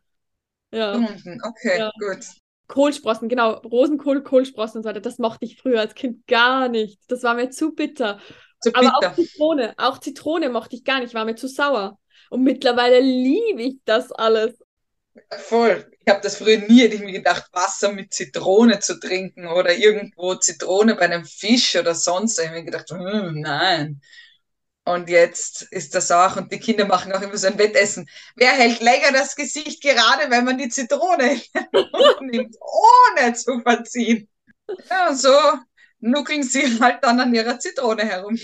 Ja. 0.73 0.95
Unten. 0.97 1.41
Okay, 1.43 1.79
Ja. 1.79 1.93
gut. 1.99 2.25
Kohlsprossen, 2.69 3.29
genau. 3.29 3.53
Rosenkohl, 3.61 4.23
Kohlsprossen 4.23 4.79
und 4.79 4.83
so 4.85 4.89
weiter. 4.91 5.01
Das 5.01 5.19
mochte 5.19 5.45
ich 5.47 5.61
früher 5.61 5.81
als 5.81 5.95
Kind 5.95 6.27
gar 6.27 6.69
nicht. 6.69 7.01
Das 7.09 7.23
war 7.23 7.35
mir 7.35 7.51
zu 7.51 7.75
bitter. 7.75 8.21
Zu 8.61 8.73
Aber 8.73 8.91
auch 8.99 9.09
bitter. 9.09 9.15
Zitrone, 9.15 9.75
auch 9.79 9.99
Zitrone 9.99 10.51
mochte 10.51 10.77
ich 10.77 10.85
gar 10.85 11.01
nicht, 11.01 11.15
war 11.15 11.25
mir 11.27 11.37
zu 11.37 11.49
sauer. 11.49 11.99
Und 12.31 12.45
mittlerweile 12.45 13.01
liebe 13.01 13.63
ich 13.63 13.79
das 13.87 14.13
alles. 14.13 14.59
Voll. 15.39 15.91
Ich 16.01 16.09
habe 16.13 16.21
das 16.23 16.37
früher 16.37 16.59
nie, 16.59 16.81
hätte 16.83 16.95
ich 16.97 17.01
mir 17.03 17.13
gedacht, 17.13 17.49
Wasser 17.53 17.93
mit 17.93 18.13
Zitrone 18.15 18.79
zu 18.81 18.99
trinken 19.01 19.47
oder 19.47 19.75
irgendwo 19.77 20.35
Zitrone 20.37 20.95
bei 20.95 21.03
einem 21.03 21.25
Fisch 21.25 21.77
oder 21.77 21.95
sonst. 21.95 22.39
Ich 22.39 22.47
habe 22.47 22.59
mir 22.59 22.65
gedacht, 22.65 22.91
hm, 22.91 23.41
nein. 23.41 24.01
Und 24.89 25.09
jetzt 25.11 25.63
ist 25.71 25.95
das 25.95 26.11
auch, 26.11 26.37
und 26.37 26.51
die 26.53 26.59
Kinder 26.61 26.87
machen 26.87 27.13
auch 27.13 27.21
immer 27.21 27.37
so 27.37 27.47
ein 27.49 27.59
Wettessen. 27.59 28.09
Wer 28.37 28.53
hält 28.53 28.81
länger 28.81 29.13
das 29.13 29.37
Gesicht 29.37 29.83
gerade, 29.83 30.31
wenn 30.31 30.45
man 30.45 30.57
die 30.59 30.69
Zitrone 30.71 31.41
nimmt, 32.21 32.57
ohne 32.61 33.35
zu 33.35 33.61
verziehen? 33.61 34.29
Ja, 34.91 35.09
und 35.11 35.17
so 35.19 35.33
nuckeln 36.01 36.43
sie 36.43 36.81
halt 36.81 37.05
dann 37.05 37.21
an 37.21 37.35
ihrer 37.35 37.59
Zitrone 37.59 38.05
herum. 38.05 38.39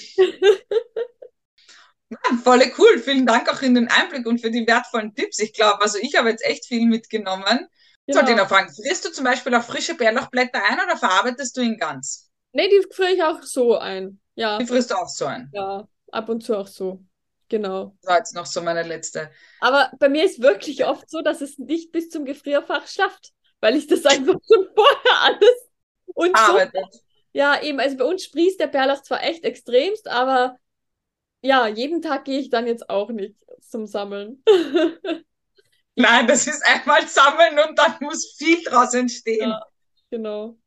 Ja, 2.10 2.18
voll 2.42 2.62
cool. 2.78 2.98
Vielen 2.98 3.26
Dank 3.26 3.48
auch 3.52 3.62
in 3.62 3.74
den 3.74 3.88
Einblick 3.88 4.26
und 4.26 4.40
für 4.40 4.50
die 4.50 4.66
wertvollen 4.66 5.14
Tipps. 5.14 5.38
Ich 5.38 5.52
glaube, 5.52 5.82
also 5.82 5.98
ich 6.00 6.14
habe 6.16 6.30
jetzt 6.30 6.44
echt 6.44 6.66
viel 6.66 6.86
mitgenommen. 6.86 7.68
Sollte 8.10 8.30
ich 8.32 8.36
Genau. 8.36 8.42
noch 8.42 8.48
fragen, 8.48 8.72
frierst 8.72 9.04
du 9.06 9.12
zum 9.12 9.24
Beispiel 9.24 9.54
auch 9.54 9.64
frische 9.64 9.94
Bärlauchblätter 9.94 10.62
ein 10.68 10.78
oder 10.84 10.96
verarbeitest 10.96 11.56
du 11.56 11.62
ihn 11.62 11.78
ganz? 11.78 12.30
Nee, 12.52 12.68
die 12.68 12.86
friere 12.94 13.12
ich 13.14 13.22
auch 13.22 13.42
so 13.42 13.76
ein. 13.78 14.20
Ja, 14.34 14.60
Die 14.60 14.66
frisst 14.66 14.90
du 14.90 14.96
auch 14.96 15.08
so 15.08 15.26
ein. 15.26 15.52
ja, 15.52 15.88
ab 16.14 16.28
und 16.28 16.42
zu 16.42 16.56
auch 16.56 16.66
so. 16.66 17.04
Genau. 17.49 17.97
Das 18.02 18.11
war 18.11 18.18
jetzt 18.18 18.35
noch 18.35 18.47
so 18.47 18.62
meine 18.62 18.83
letzte. 18.83 19.30
Aber 19.61 19.90
bei 19.99 20.09
mir 20.09 20.25
ist 20.25 20.40
wirklich 20.40 20.85
oft 20.87 21.11
so, 21.11 21.21
dass 21.21 21.40
es 21.40 21.59
nicht 21.59 21.92
bis 21.92 22.09
zum 22.09 22.25
Gefrierfach 22.25 22.87
schafft, 22.87 23.33
weil 23.61 23.76
ich 23.76 23.87
das 23.87 24.06
einfach 24.06 24.35
schon 24.52 24.68
vorher 24.75 25.21
alles 25.21 25.68
und 26.07 26.37
so. 26.37 26.81
Ja, 27.33 27.61
eben, 27.61 27.81
also 27.81 27.96
bei 27.96 28.05
uns 28.05 28.24
sprießt 28.24 28.61
der 28.61 28.68
Bärlauch 28.68 29.03
zwar 29.03 29.22
echt 29.22 29.44
extremst, 29.44 30.09
aber 30.09 30.57
ja, 31.42 31.66
jeden 31.66 32.00
Tag 32.00 32.24
gehe 32.24 32.38
ich 32.38 32.48
dann 32.48 32.66
jetzt 32.66 32.88
auch 32.88 33.11
nicht 33.11 33.37
zum 33.61 33.87
Sammeln. 33.87 34.42
Nein, 35.96 36.27
das 36.27 36.46
ist 36.46 36.64
einmal 36.66 37.07
sammeln 37.07 37.59
und 37.68 37.79
dann 37.79 37.96
muss 38.00 38.35
viel 38.37 38.62
draus 38.64 38.94
entstehen. 38.94 39.50
Ja. 39.50 39.62
Genau. 40.11 40.59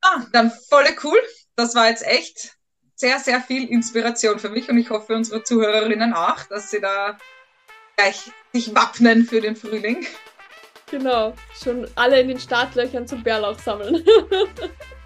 Ah, 0.00 0.26
dann 0.32 0.50
voll 0.50 0.86
cool. 1.02 1.20
Das 1.56 1.74
war 1.74 1.88
jetzt 1.88 2.06
echt 2.06 2.57
sehr, 2.98 3.20
sehr 3.20 3.40
viel 3.40 3.68
Inspiration 3.68 4.40
für 4.40 4.50
mich 4.50 4.68
und 4.68 4.76
ich 4.76 4.90
hoffe 4.90 5.14
unsere 5.14 5.44
Zuhörerinnen 5.44 6.12
auch, 6.12 6.42
dass 6.50 6.70
sie 6.70 6.80
da 6.80 7.16
gleich 7.96 8.32
sich 8.52 8.74
wappnen 8.74 9.24
für 9.24 9.40
den 9.40 9.54
Frühling. 9.54 10.04
Genau. 10.90 11.34
Schon 11.62 11.86
alle 11.94 12.20
in 12.20 12.28
den 12.28 12.40
Startlöchern 12.40 13.06
zum 13.06 13.22
Bärlauch 13.22 13.58
sammeln. 13.60 14.04